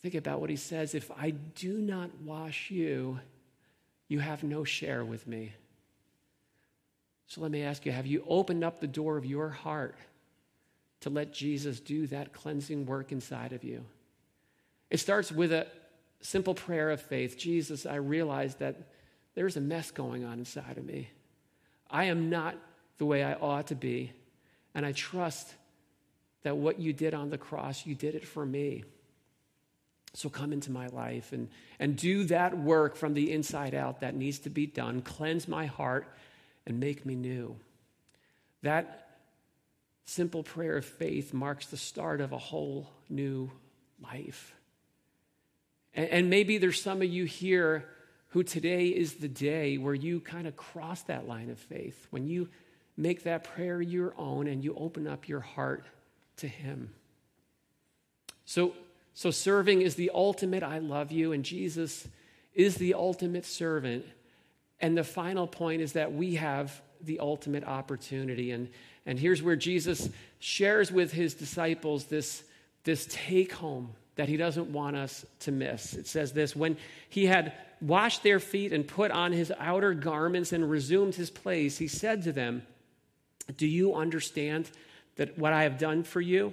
Think 0.07 0.15
about 0.15 0.41
what 0.41 0.51
he 0.51 0.57
says 0.57 0.95
if 0.95 1.11
I 1.19 1.31
do 1.31 1.79
not 1.79 2.11
wash 2.23 2.71
you, 2.71 3.19
you 4.07 4.21
have 4.21 4.45
no 4.45 4.63
share 4.63 5.05
with 5.05 5.27
me. 5.27 5.53
So 7.27 7.41
let 7.41 7.51
me 7.51 7.65
ask 7.65 7.85
you 7.85 7.91
have 7.91 8.07
you 8.07 8.25
opened 8.29 8.63
up 8.63 8.79
the 8.79 8.87
door 8.87 9.17
of 9.17 9.27
your 9.27 9.49
heart 9.49 9.97
to 11.01 11.11
let 11.11 11.33
Jesus 11.33 11.81
do 11.81 12.07
that 12.07 12.33
cleansing 12.33 12.87
work 12.87 13.11
inside 13.11 13.53
of 13.53 13.65
you? 13.65 13.85
It 14.91 14.99
starts 14.99 15.33
with 15.33 15.51
a 15.51 15.67
simple 16.21 16.55
prayer 16.55 16.91
of 16.91 17.01
faith 17.01 17.37
Jesus, 17.37 17.85
I 17.85 17.97
realize 17.97 18.55
that 18.55 18.77
there's 19.35 19.57
a 19.57 19.61
mess 19.61 19.91
going 19.91 20.25
on 20.25 20.39
inside 20.39 20.79
of 20.79 20.85
me. 20.85 21.11
I 21.91 22.05
am 22.05 22.31
not 22.31 22.55
the 22.99 23.07
way 23.07 23.25
I 23.25 23.35
ought 23.35 23.67
to 23.67 23.75
be, 23.75 24.13
and 24.73 24.87
I 24.87 24.93
trust 24.93 25.53
that 26.45 26.57
what 26.57 26.79
you 26.79 26.93
did 26.93 27.13
on 27.13 27.29
the 27.29 27.39
cross, 27.39 27.85
you 27.85 27.97
did 27.97 28.15
it 28.15 28.25
for 28.25 28.47
me. 28.47 28.85
So 30.17 30.31
come 30.31 30.55
into 30.55 30.73
my 30.73 30.87
life 30.87 31.35
and, 31.35 31.51
and 31.79 31.95
do 31.95 32.25
that 32.25 32.57
work 32.57 32.97
from 32.97 33.13
the 33.13 33.31
inside 33.31 33.75
out 33.75 34.01
that 34.01 34.15
needs 34.15 34.39
to 34.41 34.51
be 34.51 34.67
done. 34.67 35.03
Cleanse 35.03 35.47
my 35.47 35.67
heart 35.67 36.09
and 36.67 36.81
make 36.81 37.05
me 37.05 37.15
new. 37.15 37.57
That 38.63 39.11
simple 40.07 40.43
prayer 40.43 40.79
of 40.79 40.87
faith 40.87 41.35
marks 41.35 41.67
the 41.67 41.77
start 41.77 42.23
of 42.23 42.33
a 42.33 42.39
whole 42.39 42.89
new 43.11 43.51
life. 44.03 44.55
And, 45.93 46.09
and 46.09 46.31
maybe 46.31 46.57
there's 46.57 46.81
some 46.81 47.03
of 47.03 47.09
you 47.09 47.27
here 47.27 47.87
who 48.29 48.43
today 48.43 48.87
is 48.87 49.17
the 49.17 49.29
day 49.29 49.77
where 49.77 49.95
you 49.95 50.21
kind 50.21 50.47
of 50.47 50.57
cross 50.57 51.03
that 51.03 51.29
line 51.29 51.51
of 51.51 51.59
faith, 51.59 52.07
when 52.09 52.27
you 52.27 52.49
make 52.97 53.25
that 53.25 53.45
prayer 53.45 53.83
your 53.83 54.15
own 54.17 54.47
and 54.47 54.65
you 54.65 54.75
open 54.79 55.07
up 55.07 55.29
your 55.29 55.41
heart 55.41 55.85
to 56.39 56.49
Him. 56.49 56.95
So, 58.47 58.73
so, 59.17 59.31
serving 59.31 59.81
is 59.81 59.95
the 59.95 60.11
ultimate 60.13 60.63
I 60.63 60.77
love 60.77 61.11
you, 61.11 61.33
and 61.33 61.43
Jesus 61.43 62.07
is 62.53 62.75
the 62.75 62.93
ultimate 62.93 63.47
servant. 63.47 64.05
And 64.79 64.95
the 64.95 65.05
final 65.05 65.47
point 65.47 65.81
is 65.81 65.95
that 65.95 66.13
we 66.13 66.35
have 66.35 66.83
the 67.01 67.21
ultimate 67.21 67.65
opportunity. 67.65 68.51
And, 68.51 68.69
and 69.07 69.19
here's 69.19 69.43
where 69.43 69.57
Jesus 69.57 70.11
shares 70.39 70.93
with 70.93 71.13
his 71.13 71.33
disciples 71.33 72.05
this, 72.05 72.45
this 72.85 73.09
take 73.09 73.53
home 73.53 73.95
that 74.17 74.29
he 74.29 74.37
doesn't 74.37 74.71
want 74.71 74.97
us 74.97 75.25
to 75.41 75.51
miss. 75.51 75.95
It 75.95 76.07
says 76.07 76.35
this 76.35 76.55
When 76.55 76.77
he 77.09 77.25
had 77.25 77.55
washed 77.81 78.23
their 78.23 78.39
feet 78.39 78.75
and 78.75 78.87
put 78.87 79.11
on 79.11 79.33
his 79.33 79.51
outer 79.59 79.95
garments 79.95 80.53
and 80.53 80.69
resumed 80.69 81.15
his 81.15 81.31
place, 81.31 81.79
he 81.79 81.89
said 81.89 82.25
to 82.25 82.33
them, 82.33 82.67
Do 83.57 83.67
you 83.67 83.95
understand 83.95 84.71
that 85.17 85.39
what 85.39 85.55
I 85.55 85.63
have 85.63 85.79
done 85.79 86.03
for 86.03 86.21
you? 86.21 86.53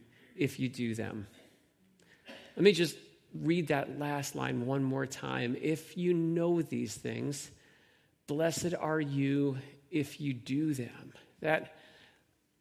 if 0.35 0.59
you 0.59 0.69
do 0.69 0.95
them. 0.95 1.27
Let 2.55 2.63
me 2.63 2.71
just 2.73 2.95
read 3.33 3.67
that 3.67 3.97
last 3.99 4.35
line 4.35 4.65
one 4.65 4.83
more 4.83 5.05
time. 5.05 5.55
If 5.59 5.97
you 5.97 6.13
know 6.13 6.61
these 6.61 6.95
things, 6.95 7.49
blessed 8.27 8.73
are 8.79 8.99
you 8.99 9.57
if 9.89 10.19
you 10.19 10.33
do 10.33 10.73
them. 10.73 11.13
That, 11.41 11.75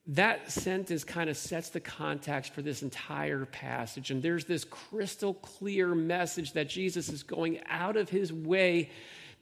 that 0.07 0.51
sentence 0.51 1.05
kind 1.05 1.29
of 1.29 1.37
sets 1.37 1.71
the 1.71 1.81
context 1.81 2.55
for 2.55 2.63
this 2.63 2.83
entire 2.83 3.45
passage. 3.45 4.11
And 4.11 4.23
there's 4.23 4.45
this 4.45 4.65
crystal 4.65 5.35
clear 5.35 5.95
message 5.95 6.53
that 6.53 6.69
Jesus 6.69 7.09
is 7.09 7.23
going 7.23 7.61
out 7.67 7.97
of 7.97 8.09
his 8.09 8.33
way 8.33 8.91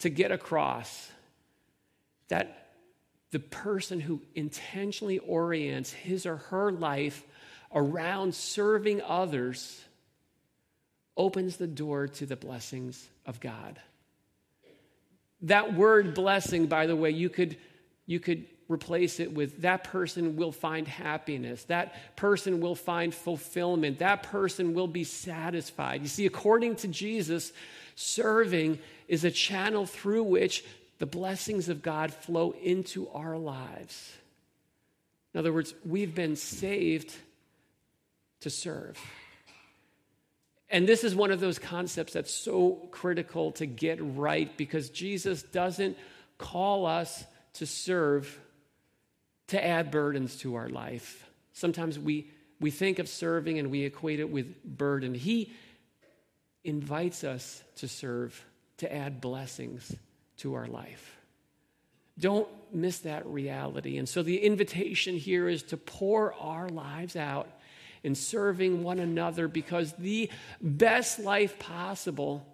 to 0.00 0.08
get 0.08 0.32
across. 0.32 1.10
That 2.28 2.68
the 3.30 3.38
person 3.38 4.00
who 4.00 4.22
intentionally 4.34 5.18
orients 5.18 5.92
his 5.92 6.24
or 6.24 6.36
her 6.36 6.72
life 6.72 7.24
around 7.72 8.34
serving 8.34 9.02
others 9.02 9.82
opens 11.16 11.56
the 11.56 11.66
door 11.66 12.06
to 12.06 12.26
the 12.26 12.36
blessings 12.36 13.08
of 13.26 13.40
God. 13.40 13.78
That 15.42 15.74
word 15.74 16.14
blessing, 16.14 16.66
by 16.66 16.86
the 16.86 16.96
way, 16.96 17.10
you 17.10 17.28
could, 17.28 17.56
you 18.06 18.20
could 18.20 18.46
replace 18.68 19.18
it 19.18 19.32
with 19.32 19.62
that 19.62 19.84
person 19.84 20.36
will 20.36 20.52
find 20.52 20.86
happiness. 20.86 21.64
That 21.64 22.16
person 22.16 22.60
will 22.60 22.74
find 22.74 23.14
fulfillment. 23.14 23.98
That 23.98 24.24
person 24.24 24.74
will 24.74 24.86
be 24.86 25.04
satisfied. 25.04 26.02
You 26.02 26.08
see, 26.08 26.26
according 26.26 26.76
to 26.76 26.88
Jesus, 26.88 27.52
serving 27.94 28.78
is 29.08 29.24
a 29.24 29.30
channel 29.30 29.86
through 29.86 30.24
which 30.24 30.64
the 30.98 31.06
blessings 31.06 31.68
of 31.68 31.82
God 31.82 32.12
flow 32.12 32.54
into 32.62 33.08
our 33.10 33.38
lives. 33.38 34.12
In 35.32 35.40
other 35.40 35.52
words, 35.52 35.74
we've 35.84 36.14
been 36.14 36.36
saved 36.36 37.14
to 38.40 38.50
serve. 38.50 38.98
And 40.70 40.86
this 40.86 41.02
is 41.02 41.14
one 41.14 41.30
of 41.30 41.40
those 41.40 41.58
concepts 41.58 42.12
that's 42.12 42.32
so 42.32 42.88
critical 42.90 43.52
to 43.52 43.66
get 43.66 43.98
right 44.00 44.54
because 44.56 44.90
Jesus 44.90 45.42
doesn't 45.42 45.96
call 46.36 46.86
us 46.86 47.24
to 47.54 47.66
serve 47.66 48.38
to 49.48 49.64
add 49.64 49.90
burdens 49.90 50.36
to 50.36 50.56
our 50.56 50.68
life. 50.68 51.26
Sometimes 51.52 51.98
we, 51.98 52.30
we 52.60 52.70
think 52.70 52.98
of 52.98 53.08
serving 53.08 53.58
and 53.58 53.70
we 53.70 53.84
equate 53.84 54.20
it 54.20 54.30
with 54.30 54.62
burden. 54.62 55.14
He 55.14 55.52
invites 56.64 57.24
us 57.24 57.62
to 57.76 57.88
serve 57.88 58.44
to 58.78 58.94
add 58.94 59.20
blessings 59.20 59.94
to 60.38 60.54
our 60.54 60.66
life. 60.66 61.16
Don't 62.18 62.48
miss 62.72 62.98
that 63.00 63.26
reality. 63.26 63.96
And 63.96 64.08
so 64.08 64.22
the 64.22 64.38
invitation 64.38 65.16
here 65.16 65.48
is 65.48 65.62
to 65.64 65.76
pour 65.76 66.34
our 66.34 66.68
lives 66.68 67.16
out 67.16 67.48
in 68.02 68.14
serving 68.14 68.82
one 68.82 68.98
another 68.98 69.48
because 69.48 69.92
the 69.94 70.30
best 70.60 71.18
life 71.18 71.58
possible 71.58 72.46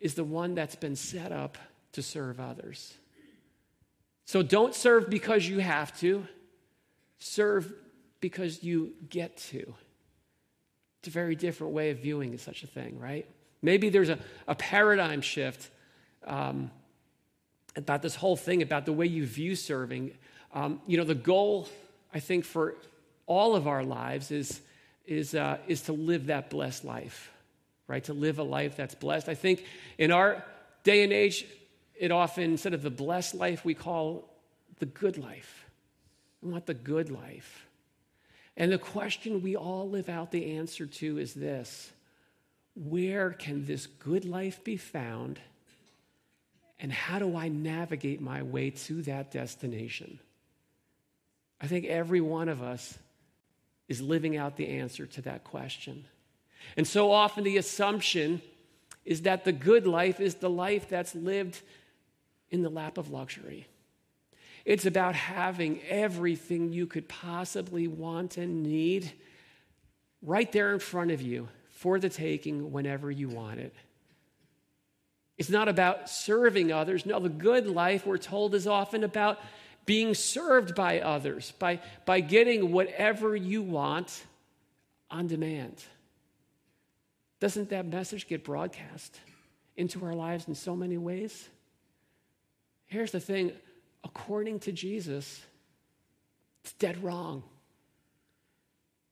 is 0.00 0.14
the 0.14 0.24
one 0.24 0.54
that's 0.54 0.76
been 0.76 0.96
set 0.96 1.32
up 1.32 1.58
to 1.92 2.02
serve 2.02 2.40
others. 2.40 2.94
So 4.24 4.42
don't 4.42 4.74
serve 4.74 5.10
because 5.10 5.48
you 5.48 5.58
have 5.58 5.98
to, 6.00 6.26
serve 7.18 7.72
because 8.20 8.62
you 8.62 8.92
get 9.08 9.36
to. 9.36 9.74
It's 11.00 11.08
a 11.08 11.10
very 11.10 11.34
different 11.34 11.72
way 11.72 11.90
of 11.90 11.98
viewing 11.98 12.36
such 12.38 12.62
a 12.62 12.66
thing, 12.66 12.98
right? 12.98 13.26
Maybe 13.62 13.88
there's 13.88 14.08
a, 14.08 14.18
a 14.46 14.54
paradigm 14.54 15.20
shift 15.20 15.70
um, 16.26 16.70
about 17.76 18.02
this 18.02 18.14
whole 18.14 18.36
thing, 18.36 18.62
about 18.62 18.86
the 18.86 18.92
way 18.92 19.06
you 19.06 19.26
view 19.26 19.54
serving. 19.54 20.12
Um, 20.52 20.80
you 20.86 20.96
know, 20.96 21.04
the 21.04 21.14
goal, 21.14 21.68
I 22.12 22.20
think, 22.20 22.44
for 22.44 22.76
all 23.26 23.54
of 23.54 23.66
our 23.66 23.82
lives 23.82 24.30
is, 24.30 24.60
is, 25.10 25.34
uh, 25.34 25.58
is 25.66 25.82
to 25.82 25.92
live 25.92 26.26
that 26.26 26.48
blessed 26.50 26.84
life, 26.84 27.32
right? 27.88 28.04
To 28.04 28.14
live 28.14 28.38
a 28.38 28.44
life 28.44 28.76
that's 28.76 28.94
blessed. 28.94 29.28
I 29.28 29.34
think 29.34 29.64
in 29.98 30.12
our 30.12 30.44
day 30.84 31.02
and 31.02 31.12
age, 31.12 31.44
it 31.96 32.12
often, 32.12 32.44
instead 32.44 32.74
of 32.74 32.82
the 32.82 32.90
blessed 32.90 33.34
life, 33.34 33.64
we 33.64 33.74
call 33.74 34.32
the 34.78 34.86
good 34.86 35.18
life. 35.18 35.66
We 36.40 36.52
want 36.52 36.66
the 36.66 36.74
good 36.74 37.10
life. 37.10 37.66
And 38.56 38.70
the 38.70 38.78
question 38.78 39.42
we 39.42 39.56
all 39.56 39.90
live 39.90 40.08
out 40.08 40.30
the 40.30 40.56
answer 40.56 40.86
to 40.86 41.18
is 41.18 41.34
this 41.34 41.90
Where 42.76 43.30
can 43.30 43.66
this 43.66 43.86
good 43.86 44.24
life 44.24 44.62
be 44.62 44.76
found? 44.76 45.40
And 46.78 46.92
how 46.92 47.18
do 47.18 47.36
I 47.36 47.48
navigate 47.48 48.22
my 48.22 48.42
way 48.42 48.70
to 48.70 49.02
that 49.02 49.32
destination? 49.32 50.20
I 51.60 51.66
think 51.66 51.84
every 51.84 52.22
one 52.22 52.48
of 52.48 52.62
us 52.62 52.96
is 53.90 54.00
living 54.00 54.36
out 54.36 54.56
the 54.56 54.68
answer 54.68 55.04
to 55.04 55.20
that 55.22 55.42
question. 55.42 56.04
And 56.76 56.86
so 56.86 57.10
often 57.10 57.42
the 57.42 57.56
assumption 57.56 58.40
is 59.04 59.22
that 59.22 59.44
the 59.44 59.52
good 59.52 59.84
life 59.84 60.20
is 60.20 60.36
the 60.36 60.48
life 60.48 60.88
that's 60.88 61.14
lived 61.14 61.60
in 62.50 62.62
the 62.62 62.68
lap 62.68 62.98
of 62.98 63.10
luxury. 63.10 63.66
It's 64.64 64.86
about 64.86 65.16
having 65.16 65.80
everything 65.88 66.72
you 66.72 66.86
could 66.86 67.08
possibly 67.08 67.88
want 67.88 68.36
and 68.36 68.62
need 68.62 69.12
right 70.22 70.50
there 70.52 70.72
in 70.72 70.78
front 70.78 71.10
of 71.10 71.20
you 71.20 71.48
for 71.70 71.98
the 71.98 72.08
taking 72.08 72.70
whenever 72.70 73.10
you 73.10 73.28
want 73.28 73.58
it. 73.58 73.74
It's 75.36 75.50
not 75.50 75.66
about 75.66 76.08
serving 76.08 76.70
others. 76.70 77.06
No, 77.06 77.18
the 77.18 77.28
good 77.28 77.66
life, 77.66 78.06
we're 78.06 78.18
told, 78.18 78.54
is 78.54 78.68
often 78.68 79.02
about 79.02 79.40
being 79.86 80.14
served 80.14 80.74
by 80.74 81.00
others, 81.00 81.52
by, 81.58 81.80
by 82.06 82.20
getting 82.20 82.72
whatever 82.72 83.34
you 83.34 83.62
want 83.62 84.24
on 85.10 85.26
demand. 85.26 85.82
Doesn't 87.40 87.70
that 87.70 87.86
message 87.86 88.28
get 88.28 88.44
broadcast 88.44 89.18
into 89.76 90.04
our 90.04 90.14
lives 90.14 90.46
in 90.46 90.54
so 90.54 90.76
many 90.76 90.98
ways? 90.98 91.48
Here's 92.86 93.12
the 93.12 93.20
thing 93.20 93.52
according 94.04 94.60
to 94.60 94.72
Jesus, 94.72 95.42
it's 96.62 96.72
dead 96.74 97.02
wrong. 97.02 97.42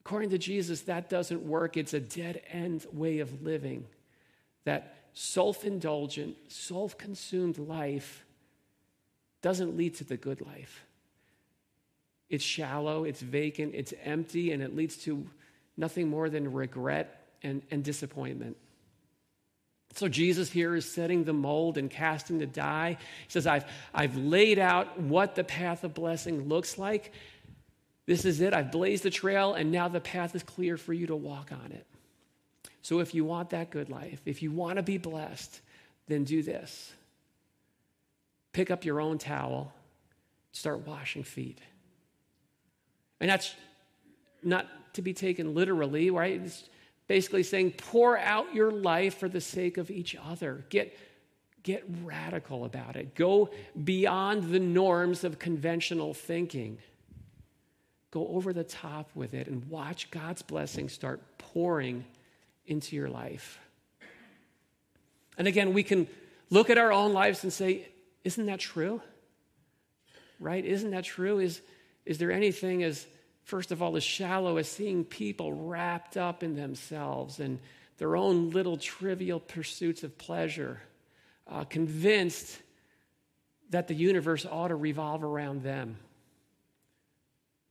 According 0.00 0.30
to 0.30 0.38
Jesus, 0.38 0.82
that 0.82 1.10
doesn't 1.10 1.42
work. 1.42 1.76
It's 1.76 1.92
a 1.92 2.00
dead 2.00 2.40
end 2.50 2.86
way 2.92 3.18
of 3.18 3.42
living. 3.42 3.84
That 4.64 4.96
self 5.12 5.64
indulgent, 5.64 6.36
self 6.48 6.96
consumed 6.96 7.58
life 7.58 8.24
doesn't 9.42 9.76
lead 9.76 9.94
to 9.96 10.04
the 10.04 10.16
good 10.16 10.40
life. 10.40 10.84
It's 12.28 12.44
shallow, 12.44 13.04
it's 13.04 13.20
vacant, 13.20 13.74
it's 13.74 13.94
empty, 14.04 14.52
and 14.52 14.62
it 14.62 14.76
leads 14.76 14.96
to 15.04 15.26
nothing 15.76 16.08
more 16.08 16.28
than 16.28 16.52
regret 16.52 17.26
and, 17.42 17.62
and 17.70 17.82
disappointment. 17.82 18.56
So 19.94 20.08
Jesus 20.08 20.50
here 20.50 20.74
is 20.74 20.90
setting 20.90 21.24
the 21.24 21.32
mold 21.32 21.78
and 21.78 21.90
casting 21.90 22.38
the 22.38 22.46
die. 22.46 22.98
He 23.00 23.30
says, 23.30 23.46
I've, 23.46 23.64
I've 23.94 24.16
laid 24.16 24.58
out 24.58 25.00
what 25.00 25.34
the 25.34 25.44
path 25.44 25.82
of 25.84 25.94
blessing 25.94 26.48
looks 26.48 26.76
like. 26.76 27.12
This 28.06 28.24
is 28.24 28.40
it. 28.40 28.54
I've 28.54 28.70
blazed 28.70 29.02
the 29.02 29.10
trail, 29.10 29.54
and 29.54 29.72
now 29.72 29.88
the 29.88 30.00
path 30.00 30.34
is 30.34 30.42
clear 30.42 30.76
for 30.76 30.92
you 30.92 31.06
to 31.06 31.16
walk 31.16 31.50
on 31.52 31.72
it. 31.72 31.86
So 32.82 33.00
if 33.00 33.14
you 33.14 33.24
want 33.24 33.50
that 33.50 33.70
good 33.70 33.90
life, 33.90 34.20
if 34.24 34.42
you 34.42 34.50
want 34.50 34.76
to 34.76 34.82
be 34.82 34.98
blessed, 34.98 35.60
then 36.06 36.24
do 36.24 36.42
this. 36.42 36.92
Pick 38.58 38.72
up 38.72 38.84
your 38.84 39.00
own 39.00 39.18
towel, 39.18 39.72
start 40.50 40.84
washing 40.84 41.22
feet. 41.22 41.60
And 43.20 43.30
that's 43.30 43.54
not 44.42 44.66
to 44.94 45.00
be 45.00 45.14
taken 45.14 45.54
literally, 45.54 46.10
right? 46.10 46.40
It's 46.44 46.68
basically 47.06 47.44
saying 47.44 47.74
pour 47.76 48.18
out 48.18 48.52
your 48.52 48.72
life 48.72 49.16
for 49.16 49.28
the 49.28 49.40
sake 49.40 49.78
of 49.78 49.92
each 49.92 50.16
other. 50.16 50.64
Get, 50.70 50.98
get 51.62 51.84
radical 52.02 52.64
about 52.64 52.96
it. 52.96 53.14
Go 53.14 53.50
beyond 53.84 54.50
the 54.50 54.58
norms 54.58 55.22
of 55.22 55.38
conventional 55.38 56.12
thinking. 56.12 56.78
Go 58.10 58.26
over 58.26 58.52
the 58.52 58.64
top 58.64 59.08
with 59.14 59.34
it 59.34 59.46
and 59.46 59.70
watch 59.70 60.10
God's 60.10 60.42
blessings 60.42 60.92
start 60.92 61.20
pouring 61.38 62.04
into 62.66 62.96
your 62.96 63.08
life. 63.08 63.60
And 65.36 65.46
again, 65.46 65.72
we 65.72 65.84
can 65.84 66.08
look 66.50 66.70
at 66.70 66.76
our 66.76 66.90
own 66.90 67.12
lives 67.12 67.44
and 67.44 67.52
say, 67.52 67.86
isn't 68.28 68.46
that 68.46 68.60
true? 68.60 69.00
Right? 70.38 70.64
Isn't 70.64 70.90
that 70.90 71.04
true? 71.04 71.38
Is, 71.38 71.62
is 72.04 72.18
there 72.18 72.30
anything 72.30 72.82
as, 72.82 73.06
first 73.44 73.72
of 73.72 73.82
all, 73.82 73.96
as 73.96 74.04
shallow 74.04 74.58
as 74.58 74.68
seeing 74.68 75.04
people 75.04 75.52
wrapped 75.52 76.18
up 76.18 76.42
in 76.42 76.54
themselves 76.54 77.40
and 77.40 77.58
their 77.96 78.16
own 78.16 78.50
little 78.50 78.76
trivial 78.76 79.40
pursuits 79.40 80.02
of 80.02 80.18
pleasure, 80.18 80.80
uh, 81.46 81.64
convinced 81.64 82.60
that 83.70 83.88
the 83.88 83.94
universe 83.94 84.44
ought 84.44 84.68
to 84.68 84.76
revolve 84.76 85.24
around 85.24 85.62
them? 85.62 85.96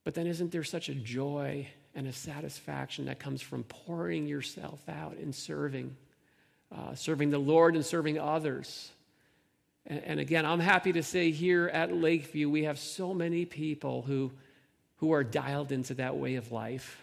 But 0.04 0.16
then, 0.16 0.26
isn't 0.26 0.52
there 0.52 0.64
such 0.64 0.90
a 0.90 0.96
joy 0.96 1.68
and 1.94 2.08
a 2.08 2.14
satisfaction 2.14 3.06
that 3.06 3.20
comes 3.20 3.42
from 3.42 3.64
pouring 3.64 4.28
yourself 4.28 4.80
out 4.88 5.18
and 5.18 5.34
serving, 5.34 5.96
uh, 6.74 6.96
serving 6.96 7.32
the 7.32 7.40
Lord 7.40 7.76
and 7.76 7.84
serving 7.84 8.20
others. 8.20 8.92
And, 9.88 10.20
again, 10.20 10.46
I'm 10.46 10.60
happy 10.60 10.92
to 10.94 11.04
say 11.04 11.32
here 11.32 11.68
at 11.68 11.96
Lakeview, 11.96 12.50
we 12.50 12.66
have 12.66 12.78
so 12.78 13.14
many 13.14 13.46
people 13.46 14.02
who, 14.02 14.34
who 14.98 15.14
are 15.14 15.24
dialed 15.24 15.72
into 15.72 15.94
that 15.94 16.18
way 16.18 16.36
of 16.36 16.52
life. 16.52 17.02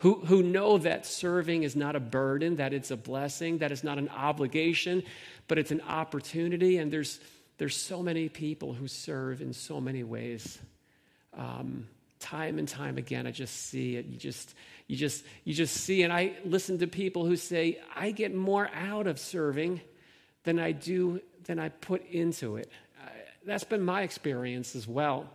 Who, 0.00 0.14
who 0.20 0.42
know 0.42 0.76
that 0.78 1.06
serving 1.06 1.62
is 1.62 1.74
not 1.74 1.96
a 1.96 2.00
burden, 2.00 2.56
that 2.56 2.74
it's 2.74 2.90
a 2.90 2.96
blessing, 2.96 3.58
that 3.58 3.72
it's 3.72 3.82
not 3.82 3.96
an 3.96 4.10
obligation, 4.10 5.02
but 5.48 5.58
it's 5.58 5.70
an 5.70 5.80
opportunity. 5.80 6.76
And 6.76 6.92
there's, 6.92 7.18
there's 7.56 7.76
so 7.76 8.02
many 8.02 8.28
people 8.28 8.74
who 8.74 8.88
serve 8.88 9.40
in 9.40 9.54
so 9.54 9.80
many 9.80 10.04
ways. 10.04 10.58
Um, 11.36 11.88
time 12.20 12.58
and 12.58 12.66
time 12.66 12.98
again 12.98 13.28
i 13.28 13.30
just 13.30 13.54
see 13.68 13.94
it 13.94 14.06
you 14.06 14.18
just 14.18 14.54
you 14.88 14.96
just 14.96 15.24
you 15.44 15.54
just 15.54 15.76
see 15.76 16.02
and 16.02 16.12
i 16.12 16.32
listen 16.44 16.76
to 16.76 16.88
people 16.88 17.24
who 17.24 17.36
say 17.36 17.78
i 17.94 18.10
get 18.10 18.34
more 18.34 18.68
out 18.74 19.06
of 19.06 19.20
serving 19.20 19.80
than 20.48 20.58
i 20.58 20.72
do 20.72 21.20
than 21.44 21.58
i 21.58 21.68
put 21.68 22.02
into 22.10 22.56
it 22.56 22.70
uh, 23.02 23.08
that's 23.44 23.64
been 23.64 23.82
my 23.82 24.00
experience 24.00 24.74
as 24.74 24.88
well 24.88 25.26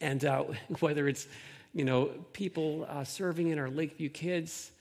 and 0.00 0.24
uh, 0.24 0.44
whether 0.80 1.06
it's 1.06 1.28
you 1.74 1.84
know 1.84 2.06
people 2.32 2.86
uh, 2.88 3.04
serving 3.04 3.48
in 3.48 3.58
our 3.58 3.68
lakeview 3.68 4.08
kids 4.08 4.72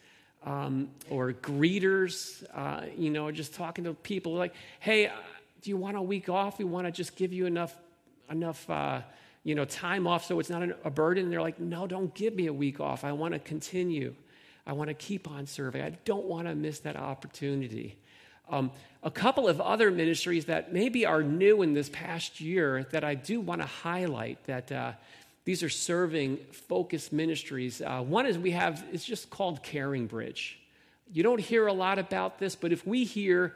um, 0.46 0.90
or 1.10 1.34
greeters 1.34 2.44
uh, 2.54 2.86
you 2.98 3.10
know 3.10 3.30
just 3.32 3.54
talking 3.54 3.84
to 3.84 3.94
people 3.94 4.34
like 4.34 4.54
hey 4.80 5.08
uh, 5.08 5.12
do 5.62 5.70
you 5.70 5.76
want 5.78 5.98
a 5.98 6.02
week 6.02 6.30
off 6.30 6.58
we 6.58 6.64
want 6.66 6.88
to 6.88 6.92
just 6.92 7.18
give 7.18 7.34
you 7.34 7.46
enough 7.46 7.76
enough 8.30 8.70
uh, 8.70 9.02
you 9.44 9.56
know, 9.56 9.66
time 9.66 10.08
off 10.08 10.24
so 10.26 10.40
it's 10.40 10.50
not 10.50 10.64
a 10.86 10.90
burden. 10.90 11.26
And 11.26 11.34
they're 11.34 11.42
like, 11.42 11.60
no, 11.60 11.86
don't 11.86 12.14
give 12.14 12.34
me 12.34 12.48
a 12.48 12.54
week 12.54 12.80
off. 12.80 13.04
I 13.04 13.12
want 13.12 13.34
to 13.34 13.40
continue. 13.40 14.16
I 14.66 14.72
want 14.72 14.88
to 14.88 14.94
keep 14.94 15.30
on 15.30 15.46
serving. 15.46 15.82
I 15.82 15.90
don't 16.06 16.26
want 16.26 16.48
to 16.48 16.56
miss 16.56 16.80
that 16.80 16.96
opportunity. 16.96 17.98
Um, 18.50 18.72
a 19.04 19.12
couple 19.12 19.48
of 19.48 19.60
other 19.60 19.92
ministries 19.92 20.46
that 20.46 20.74
maybe 20.74 21.06
are 21.06 21.22
new 21.24 21.62
in 21.62 21.74
this 21.74 21.90
past 21.90 22.40
year 22.40 22.86
that 22.92 23.04
I 23.04 23.16
do 23.16 23.42
want 23.42 23.62
to 23.62 23.68
highlight 23.68 24.44
that 24.46 24.72
uh, 24.72 24.94
these 25.46 25.62
are 25.62 25.70
serving 25.70 26.38
focused 26.52 27.12
ministries. 27.12 27.82
Uh, 27.82 28.02
one 28.02 28.26
is 28.26 28.38
we 28.38 28.52
have, 28.52 28.84
it's 28.94 29.04
just 29.04 29.30
called 29.30 29.62
Caring 29.62 30.08
Bridge. 30.08 30.60
You 31.12 31.22
don't 31.22 31.40
hear 31.40 31.68
a 31.68 31.74
lot 31.74 32.00
about 32.00 32.40
this, 32.40 32.56
but 32.56 32.72
if 32.72 32.88
we 32.88 33.04
hear, 33.04 33.54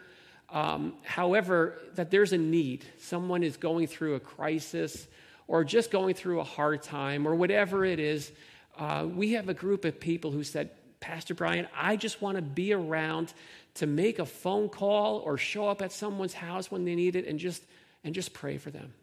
um, 0.50 0.94
however, 1.04 1.80
that 1.96 2.12
there's 2.12 2.34
a 2.34 2.38
need, 2.38 2.86
someone 3.00 3.42
is 3.42 3.56
going 3.56 3.88
through 3.88 4.16
a 4.16 4.20
crisis 4.20 5.08
or 5.48 5.64
just 5.64 5.92
going 5.92 6.14
through 6.14 6.42
a 6.42 6.44
hard 6.44 6.84
time 6.84 7.26
or 7.26 7.36
whatever 7.36 7.86
it 7.86 8.00
is, 8.00 8.32
uh, 8.78 9.08
we 9.10 9.32
have 9.34 9.48
a 9.48 9.54
group 9.54 9.86
of 9.86 10.00
people 10.00 10.32
who 10.32 10.44
said, 10.44 10.70
Pastor 11.00 11.34
Brian, 11.34 11.68
I 11.76 11.96
just 11.96 12.22
want 12.22 12.38
to 12.38 12.42
be 12.42 12.74
around 12.74 13.34
to 13.76 13.86
make 13.86 14.20
a 14.20 14.26
phone 14.26 14.70
call 14.70 15.18
or 15.20 15.38
show 15.38 15.68
up 15.68 15.82
at 15.82 15.92
someone's 15.92 16.34
house 16.34 16.72
when 16.72 16.86
they 16.86 16.96
need 16.96 17.16
it 17.16 17.28
and 17.28 17.38
just, 17.38 17.64
and 18.04 18.16
just 18.16 18.34
pray 18.34 18.58
for 18.58 18.72
them. 18.72 18.94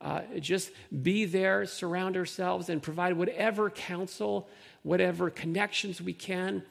Uh, 0.00 0.20
just 0.40 0.70
be 1.02 1.24
there, 1.24 1.64
surround 1.66 2.16
ourselves, 2.16 2.68
and 2.68 2.82
provide 2.82 3.14
whatever 3.14 3.70
counsel, 3.70 4.48
whatever 4.82 5.30
connections 5.30 6.00
we 6.00 6.12
can. 6.12 6.62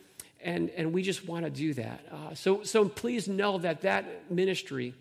And, 0.43 0.69
and 0.69 0.93
we 0.93 1.01
just 1.01 1.27
want 1.27 1.43
to 1.43 1.49
do 1.49 1.73
that. 1.73 2.05
Uh, 2.11 2.33
so, 2.35 2.63
so 2.63 2.87
please 2.87 3.27
know 3.27 3.57
that 3.57 3.81
that 3.81 4.31
ministry 4.31 4.93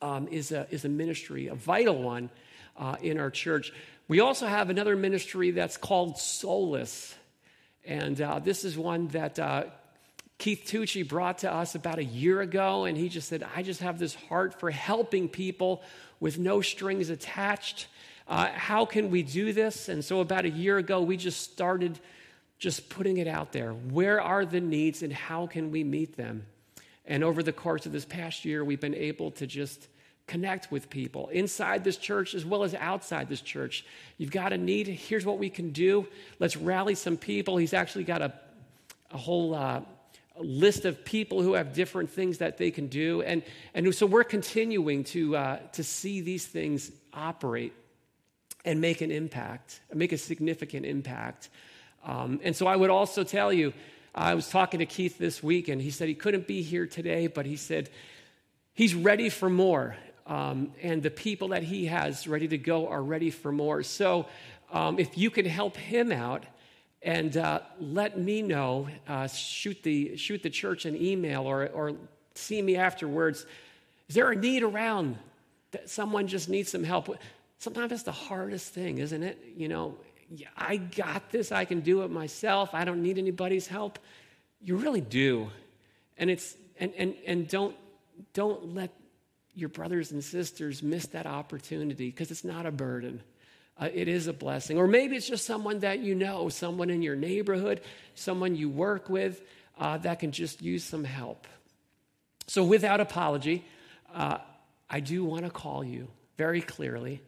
um, 0.00 0.28
is, 0.28 0.52
a, 0.52 0.66
is 0.70 0.84
a 0.84 0.88
ministry, 0.88 1.48
a 1.48 1.54
vital 1.54 2.00
one 2.00 2.30
uh, 2.76 2.96
in 3.02 3.18
our 3.18 3.30
church. 3.30 3.72
We 4.06 4.20
also 4.20 4.46
have 4.46 4.70
another 4.70 4.96
ministry 4.96 5.50
that's 5.50 5.76
called 5.76 6.18
Solace. 6.18 7.14
And 7.86 8.20
uh, 8.20 8.38
this 8.38 8.64
is 8.64 8.78
one 8.78 9.08
that 9.08 9.38
uh, 9.38 9.64
Keith 10.38 10.64
Tucci 10.66 11.06
brought 11.06 11.38
to 11.38 11.52
us 11.52 11.74
about 11.74 11.98
a 11.98 12.04
year 12.04 12.40
ago. 12.40 12.84
And 12.84 12.96
he 12.96 13.08
just 13.08 13.28
said, 13.28 13.46
I 13.54 13.62
just 13.62 13.80
have 13.80 13.98
this 13.98 14.14
heart 14.14 14.58
for 14.58 14.70
helping 14.70 15.28
people 15.28 15.82
with 16.20 16.38
no 16.38 16.60
strings 16.60 17.10
attached. 17.10 17.88
Uh, 18.26 18.48
how 18.48 18.86
can 18.86 19.10
we 19.10 19.22
do 19.22 19.52
this? 19.52 19.88
And 19.88 20.04
so, 20.04 20.20
about 20.20 20.46
a 20.46 20.50
year 20.50 20.78
ago, 20.78 21.02
we 21.02 21.16
just 21.16 21.52
started 21.52 22.00
just 22.58 22.88
putting 22.88 23.18
it 23.18 23.26
out 23.26 23.52
there. 23.52 23.72
Where 23.72 24.20
are 24.20 24.46
the 24.46 24.60
needs 24.60 25.02
and 25.02 25.12
how 25.12 25.46
can 25.46 25.70
we 25.70 25.84
meet 25.84 26.16
them? 26.16 26.46
And 27.04 27.22
over 27.22 27.42
the 27.42 27.52
course 27.52 27.84
of 27.84 27.92
this 27.92 28.06
past 28.06 28.46
year, 28.46 28.64
we've 28.64 28.80
been 28.80 28.94
able 28.94 29.32
to 29.32 29.46
just 29.46 29.88
connect 30.26 30.70
with 30.70 30.88
people 30.88 31.28
inside 31.28 31.84
this 31.84 31.96
church 31.96 32.34
as 32.34 32.44
well 32.44 32.64
as 32.64 32.74
outside 32.74 33.28
this 33.28 33.40
church. 33.40 33.84
You've 34.16 34.30
got 34.30 34.52
a 34.52 34.58
need. 34.58 34.86
Here's 34.86 35.26
what 35.26 35.38
we 35.38 35.50
can 35.50 35.70
do. 35.70 36.06
Let's 36.38 36.56
rally 36.56 36.94
some 36.94 37.16
people. 37.16 37.56
He's 37.56 37.74
actually 37.74 38.04
got 38.04 38.22
a, 38.22 38.32
a 39.10 39.18
whole 39.18 39.54
uh, 39.54 39.82
list 40.38 40.84
of 40.84 41.04
people 41.04 41.42
who 41.42 41.54
have 41.54 41.74
different 41.74 42.10
things 42.10 42.38
that 42.38 42.58
they 42.58 42.70
can 42.70 42.86
do. 42.88 43.22
And, 43.22 43.42
and 43.74 43.94
so 43.94 44.06
we're 44.06 44.24
continuing 44.24 45.04
to, 45.04 45.36
uh, 45.36 45.58
to 45.72 45.84
see 45.84 46.20
these 46.20 46.46
things 46.46 46.90
operate 47.12 47.72
and 48.64 48.80
make 48.80 49.02
an 49.02 49.10
impact, 49.10 49.80
make 49.92 50.12
a 50.12 50.18
significant 50.18 50.86
impact. 50.86 51.50
Um, 52.04 52.40
and 52.42 52.56
so 52.56 52.66
I 52.66 52.76
would 52.76 52.90
also 52.90 53.24
tell 53.24 53.52
you, 53.52 53.72
I 54.14 54.34
was 54.34 54.48
talking 54.48 54.78
to 54.78 54.86
Keith 54.86 55.18
this 55.18 55.42
week, 55.42 55.68
and 55.68 55.82
he 55.82 55.90
said 55.90 56.08
he 56.08 56.14
couldn't 56.14 56.46
be 56.46 56.62
here 56.62 56.86
today, 56.86 57.26
but 57.26 57.46
he 57.46 57.56
said 57.56 57.90
he's 58.72 58.94
ready 58.94 59.28
for 59.28 59.50
more 59.50 59.96
um, 60.26 60.72
and 60.82 61.02
the 61.02 61.10
people 61.10 61.48
that 61.48 61.62
he 61.62 61.86
has 61.86 62.26
ready 62.26 62.48
to 62.48 62.58
go 62.58 62.88
are 62.88 63.02
ready 63.02 63.30
for 63.30 63.52
more. 63.52 63.82
So 63.82 64.26
um, 64.72 64.98
if 64.98 65.18
you 65.18 65.30
can 65.30 65.44
help 65.44 65.76
him 65.76 66.12
out 66.12 66.44
and 67.02 67.36
uh, 67.36 67.60
let 67.78 68.18
me 68.18 68.40
know, 68.40 68.88
uh, 69.06 69.28
shoot, 69.28 69.82
the, 69.82 70.16
shoot 70.16 70.42
the 70.42 70.50
church 70.50 70.86
an 70.86 70.96
email 70.96 71.46
or, 71.46 71.68
or 71.68 71.92
see 72.34 72.62
me 72.62 72.76
afterwards. 72.76 73.44
Is 74.08 74.14
there 74.14 74.30
a 74.30 74.36
need 74.36 74.62
around 74.62 75.18
that 75.72 75.90
someone 75.90 76.26
just 76.26 76.48
needs 76.48 76.70
some 76.70 76.84
help? 76.84 77.16
Sometimes 77.58 77.92
it's 77.92 78.02
the 78.04 78.12
hardest 78.12 78.72
thing, 78.72 78.98
isn't 78.98 79.22
it? 79.22 79.38
You 79.56 79.68
know, 79.68 79.96
I 80.56 80.78
got 80.78 81.30
this, 81.30 81.52
I 81.52 81.64
can 81.64 81.80
do 81.80 82.02
it 82.02 82.10
myself, 82.10 82.70
I 82.72 82.84
don't 82.84 83.02
need 83.02 83.18
anybody's 83.18 83.66
help. 83.66 83.98
You 84.60 84.76
really 84.76 85.00
do. 85.00 85.50
And 86.16 86.30
it's 86.30 86.56
and 86.80 86.92
and 86.96 87.14
and 87.26 87.48
don't 87.48 87.76
don't 88.32 88.74
let 88.74 88.90
your 89.54 89.68
brothers 89.68 90.12
and 90.12 90.22
sisters 90.22 90.82
miss 90.82 91.06
that 91.06 91.26
opportunity 91.26 92.10
because 92.10 92.30
it's 92.30 92.44
not 92.44 92.66
a 92.66 92.70
burden. 92.70 93.22
Uh, 93.78 93.88
it 93.92 94.08
is 94.08 94.26
a 94.26 94.32
blessing. 94.32 94.78
Or 94.78 94.86
maybe 94.86 95.16
it's 95.16 95.28
just 95.28 95.44
someone 95.44 95.80
that 95.80 96.00
you 96.00 96.14
know, 96.14 96.48
someone 96.48 96.90
in 96.90 97.02
your 97.02 97.16
neighborhood, 97.16 97.80
someone 98.14 98.54
you 98.54 98.68
work 98.68 99.08
with 99.08 99.42
uh, 99.78 99.98
that 99.98 100.20
can 100.20 100.32
just 100.32 100.62
use 100.62 100.84
some 100.84 101.04
help. 101.04 101.46
So, 102.46 102.62
without 102.62 103.00
apology, 103.00 103.64
uh, 104.14 104.38
I 104.88 105.00
do 105.00 105.24
want 105.24 105.44
to 105.44 105.50
call 105.50 105.82
you 105.82 106.08
very 106.36 106.60
clearly 106.60 107.22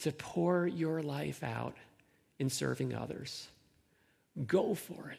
to 0.00 0.12
pour 0.12 0.66
your 0.66 1.02
life 1.02 1.44
out 1.44 1.76
in 2.38 2.50
serving 2.50 2.94
others. 2.94 3.48
Go 4.46 4.74
for 4.74 5.10
it. 5.10 5.18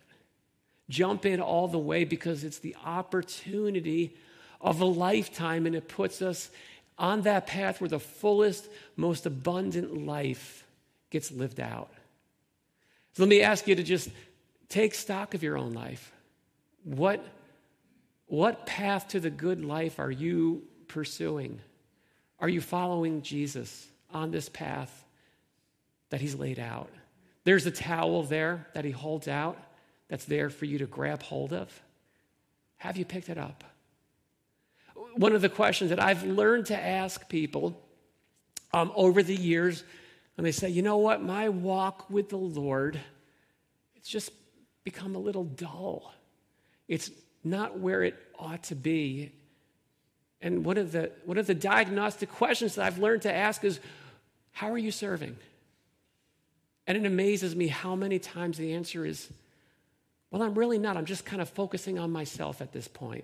Jump 0.89 1.26
in 1.26 1.39
all 1.39 1.67
the 1.67 1.80
way 1.80 2.04
because 2.04 2.43
it's 2.43 2.60
the 2.60 2.76
opportunity 2.84 4.17
of 4.63 4.80
a 4.80 4.86
lifetime, 4.86 5.65
and 5.65 5.76
it 5.76 5.88
puts 5.88 6.21
us 6.21 6.49
on 6.97 7.21
that 7.23 7.45
path 7.45 7.82
where 7.82 7.89
the 7.89 7.99
fullest, 7.99 8.67
most 8.95 9.26
abundant 9.26 10.06
life 10.06 10.65
gets 11.10 11.32
lived 11.32 11.60
out. 11.60 11.91
So 13.13 13.23
let 13.23 13.30
me 13.30 13.41
ask 13.41 13.67
you 13.67 13.76
to 13.76 13.84
just 13.84 14.10
take 14.69 14.95
stock 14.95 15.34
of 15.34 15.43
your 15.43 15.58
own 15.58 15.73
life. 15.73 16.12
What, 16.84 17.23
what 18.28 18.65
path 18.65 19.10
to 19.10 19.19
the 19.19 19.30
good 19.30 19.63
life 19.63 19.99
are 19.99 20.10
you 20.12 20.63
pursuing? 20.88 21.60
Are 22.39 22.49
you 22.49 22.62
following 22.62 23.21
Jesus 23.21 23.88
on 24.12 24.32
this 24.32 24.49
path 24.49 25.06
that 26.10 26.21
he's 26.21 26.36
laid 26.36 26.60
out? 26.60 26.89
There's 27.43 27.65
a 27.65 27.71
towel 27.71 28.23
there 28.23 28.67
that 28.73 28.86
he 28.86 28.91
holds 28.91 29.28
out 29.28 29.58
that's 30.08 30.26
there 30.26 30.49
for 30.49 30.65
you 30.65 30.78
to 30.80 30.86
grab 30.86 31.21
hold 31.21 31.54
of. 31.54 31.69
Have 32.78 32.97
you 32.97 33.06
picked 33.06 33.30
it 33.30 33.38
up? 33.38 33.63
One 35.15 35.34
of 35.34 35.41
the 35.41 35.49
questions 35.49 35.89
that 35.89 36.02
I've 36.02 36.23
learned 36.23 36.67
to 36.67 36.80
ask 36.80 37.28
people 37.30 37.80
um, 38.73 38.91
over 38.95 39.21
the 39.21 39.36
years, 39.36 39.84
and 40.38 40.45
they 40.45 40.52
say, 40.52 40.69
you 40.69 40.82
know 40.82 40.97
what, 40.97 41.21
my 41.21 41.49
walk 41.49 42.10
with 42.10 42.30
the 42.30 42.38
Lord, 42.38 42.99
it's 43.95 44.10
just 44.10 44.32
become 44.84 45.15
a 45.15 45.19
little 45.19 45.43
dull. 45.43 46.13
It's 46.88 47.12
not 47.43 47.80
where 47.80 48.04
it 48.04 48.15
ought 48.38 48.63
to 48.63 48.76
be. 48.76 49.32
And 50.41 50.65
one 50.65 50.78
of 50.78 50.91
the, 50.91 51.12
one 51.26 51.38
of 51.38 51.47
the 51.47 51.54
diagnostic 51.54 52.30
questions 52.30 52.76
that 52.76 52.86
I've 52.86 52.97
learned 52.97 53.21
to 53.23 53.34
ask 53.34 53.63
is, 53.63 53.80
how 54.52 54.71
are 54.71 54.78
you 54.78 54.91
serving? 54.91 55.38
And 56.86 56.97
it 56.97 57.06
amazes 57.06 57.56
me 57.56 57.67
how 57.67 57.95
many 57.95 58.19
times 58.19 58.58
the 58.58 58.73
answer 58.73 59.06
is, 59.06 59.30
well, 60.32 60.41
I'm 60.41 60.56
really 60.56 60.80
not. 60.80 60.97
I'm 60.97 61.06
just 61.06 61.26
kind 61.26 61.41
of 61.41 61.49
focusing 61.49 61.99
on 61.99 62.12
myself 62.12 62.60
at 62.60 62.73
this 62.73 62.88
point. 62.88 63.23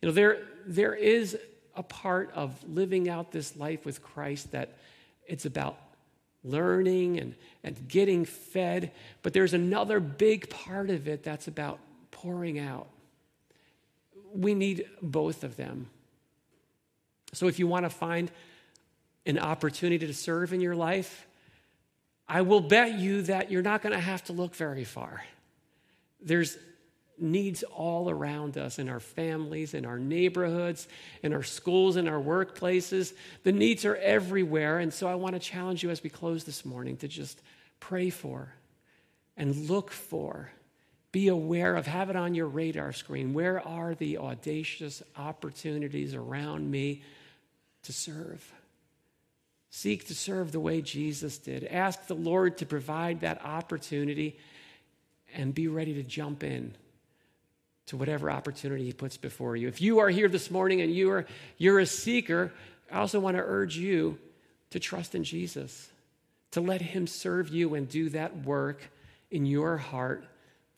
You 0.00 0.08
know, 0.08 0.14
there, 0.14 0.38
there 0.66 0.94
is 0.94 1.36
a 1.76 1.82
part 1.82 2.30
of 2.34 2.56
living 2.68 3.08
out 3.08 3.32
this 3.32 3.56
life 3.56 3.84
with 3.84 4.02
Christ 4.02 4.52
that 4.52 4.78
it's 5.26 5.46
about 5.46 5.78
learning 6.42 7.18
and, 7.18 7.34
and 7.62 7.88
getting 7.88 8.24
fed, 8.24 8.92
but 9.22 9.32
there's 9.32 9.54
another 9.54 10.00
big 10.00 10.48
part 10.48 10.90
of 10.90 11.06
it 11.06 11.22
that's 11.22 11.48
about 11.48 11.78
pouring 12.10 12.58
out. 12.58 12.88
We 14.34 14.54
need 14.54 14.86
both 15.02 15.44
of 15.44 15.56
them. 15.56 15.88
So 17.32 17.46
if 17.46 17.58
you 17.58 17.66
want 17.66 17.84
to 17.84 17.90
find 17.90 18.30
an 19.26 19.38
opportunity 19.38 20.06
to 20.06 20.14
serve 20.14 20.52
in 20.52 20.60
your 20.60 20.74
life, 20.74 21.26
I 22.26 22.42
will 22.42 22.60
bet 22.60 22.98
you 22.98 23.22
that 23.22 23.50
you're 23.50 23.62
not 23.62 23.82
going 23.82 23.92
to 23.92 24.00
have 24.00 24.24
to 24.24 24.32
look 24.32 24.54
very 24.54 24.84
far. 24.84 25.22
There's 26.22 26.56
needs 27.20 27.62
all 27.62 28.10
around 28.10 28.56
us 28.58 28.78
in 28.78 28.88
our 28.88 29.00
families, 29.00 29.74
in 29.74 29.84
our 29.84 29.98
neighborhoods, 29.98 30.88
in 31.22 31.32
our 31.32 31.42
schools, 31.42 31.96
in 31.96 32.08
our 32.08 32.20
workplaces. 32.20 33.12
The 33.42 33.52
needs 33.52 33.84
are 33.84 33.96
everywhere. 33.96 34.78
And 34.78 34.92
so 34.92 35.08
I 35.08 35.14
want 35.14 35.34
to 35.34 35.40
challenge 35.40 35.82
you 35.82 35.90
as 35.90 36.02
we 36.02 36.10
close 36.10 36.44
this 36.44 36.64
morning 36.64 36.96
to 36.98 37.08
just 37.08 37.40
pray 37.80 38.10
for 38.10 38.52
and 39.36 39.68
look 39.68 39.90
for, 39.90 40.50
be 41.12 41.28
aware 41.28 41.76
of, 41.76 41.86
have 41.86 42.10
it 42.10 42.16
on 42.16 42.34
your 42.34 42.46
radar 42.46 42.92
screen. 42.92 43.32
Where 43.32 43.66
are 43.66 43.94
the 43.94 44.18
audacious 44.18 45.02
opportunities 45.16 46.14
around 46.14 46.70
me 46.70 47.02
to 47.84 47.92
serve? 47.92 48.52
Seek 49.70 50.08
to 50.08 50.14
serve 50.14 50.52
the 50.52 50.60
way 50.60 50.82
Jesus 50.82 51.38
did. 51.38 51.64
Ask 51.64 52.06
the 52.06 52.14
Lord 52.14 52.58
to 52.58 52.66
provide 52.66 53.20
that 53.20 53.44
opportunity 53.44 54.38
and 55.34 55.54
be 55.54 55.68
ready 55.68 55.94
to 55.94 56.02
jump 56.02 56.42
in 56.42 56.74
to 57.90 57.96
whatever 57.96 58.30
opportunity 58.30 58.84
He 58.84 58.92
puts 58.92 59.16
before 59.16 59.56
you. 59.56 59.66
If 59.66 59.80
you 59.80 59.98
are 59.98 60.08
here 60.08 60.28
this 60.28 60.48
morning 60.48 60.80
and 60.80 60.94
you 60.94 61.10
are, 61.10 61.26
you're 61.58 61.80
a 61.80 61.86
seeker, 61.86 62.52
I 62.90 62.98
also 63.00 63.18
want 63.18 63.36
to 63.36 63.42
urge 63.42 63.76
you 63.76 64.16
to 64.70 64.78
trust 64.78 65.16
in 65.16 65.24
Jesus, 65.24 65.90
to 66.52 66.60
let 66.60 66.80
Him 66.80 67.08
serve 67.08 67.48
you 67.48 67.74
and 67.74 67.88
do 67.88 68.08
that 68.10 68.44
work 68.44 68.80
in 69.32 69.44
your 69.44 69.76
heart 69.76 70.24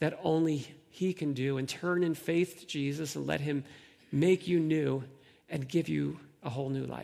that 0.00 0.18
only 0.24 0.66
He 0.88 1.12
can 1.12 1.34
do, 1.34 1.58
and 1.58 1.68
turn 1.68 2.02
in 2.02 2.14
faith 2.14 2.60
to 2.60 2.66
Jesus 2.66 3.14
and 3.14 3.26
let 3.26 3.42
Him 3.42 3.64
make 4.10 4.48
you 4.48 4.58
new 4.58 5.04
and 5.50 5.68
give 5.68 5.90
you 5.90 6.18
a 6.42 6.48
whole 6.48 6.70
new 6.70 6.86
life. 6.86 7.00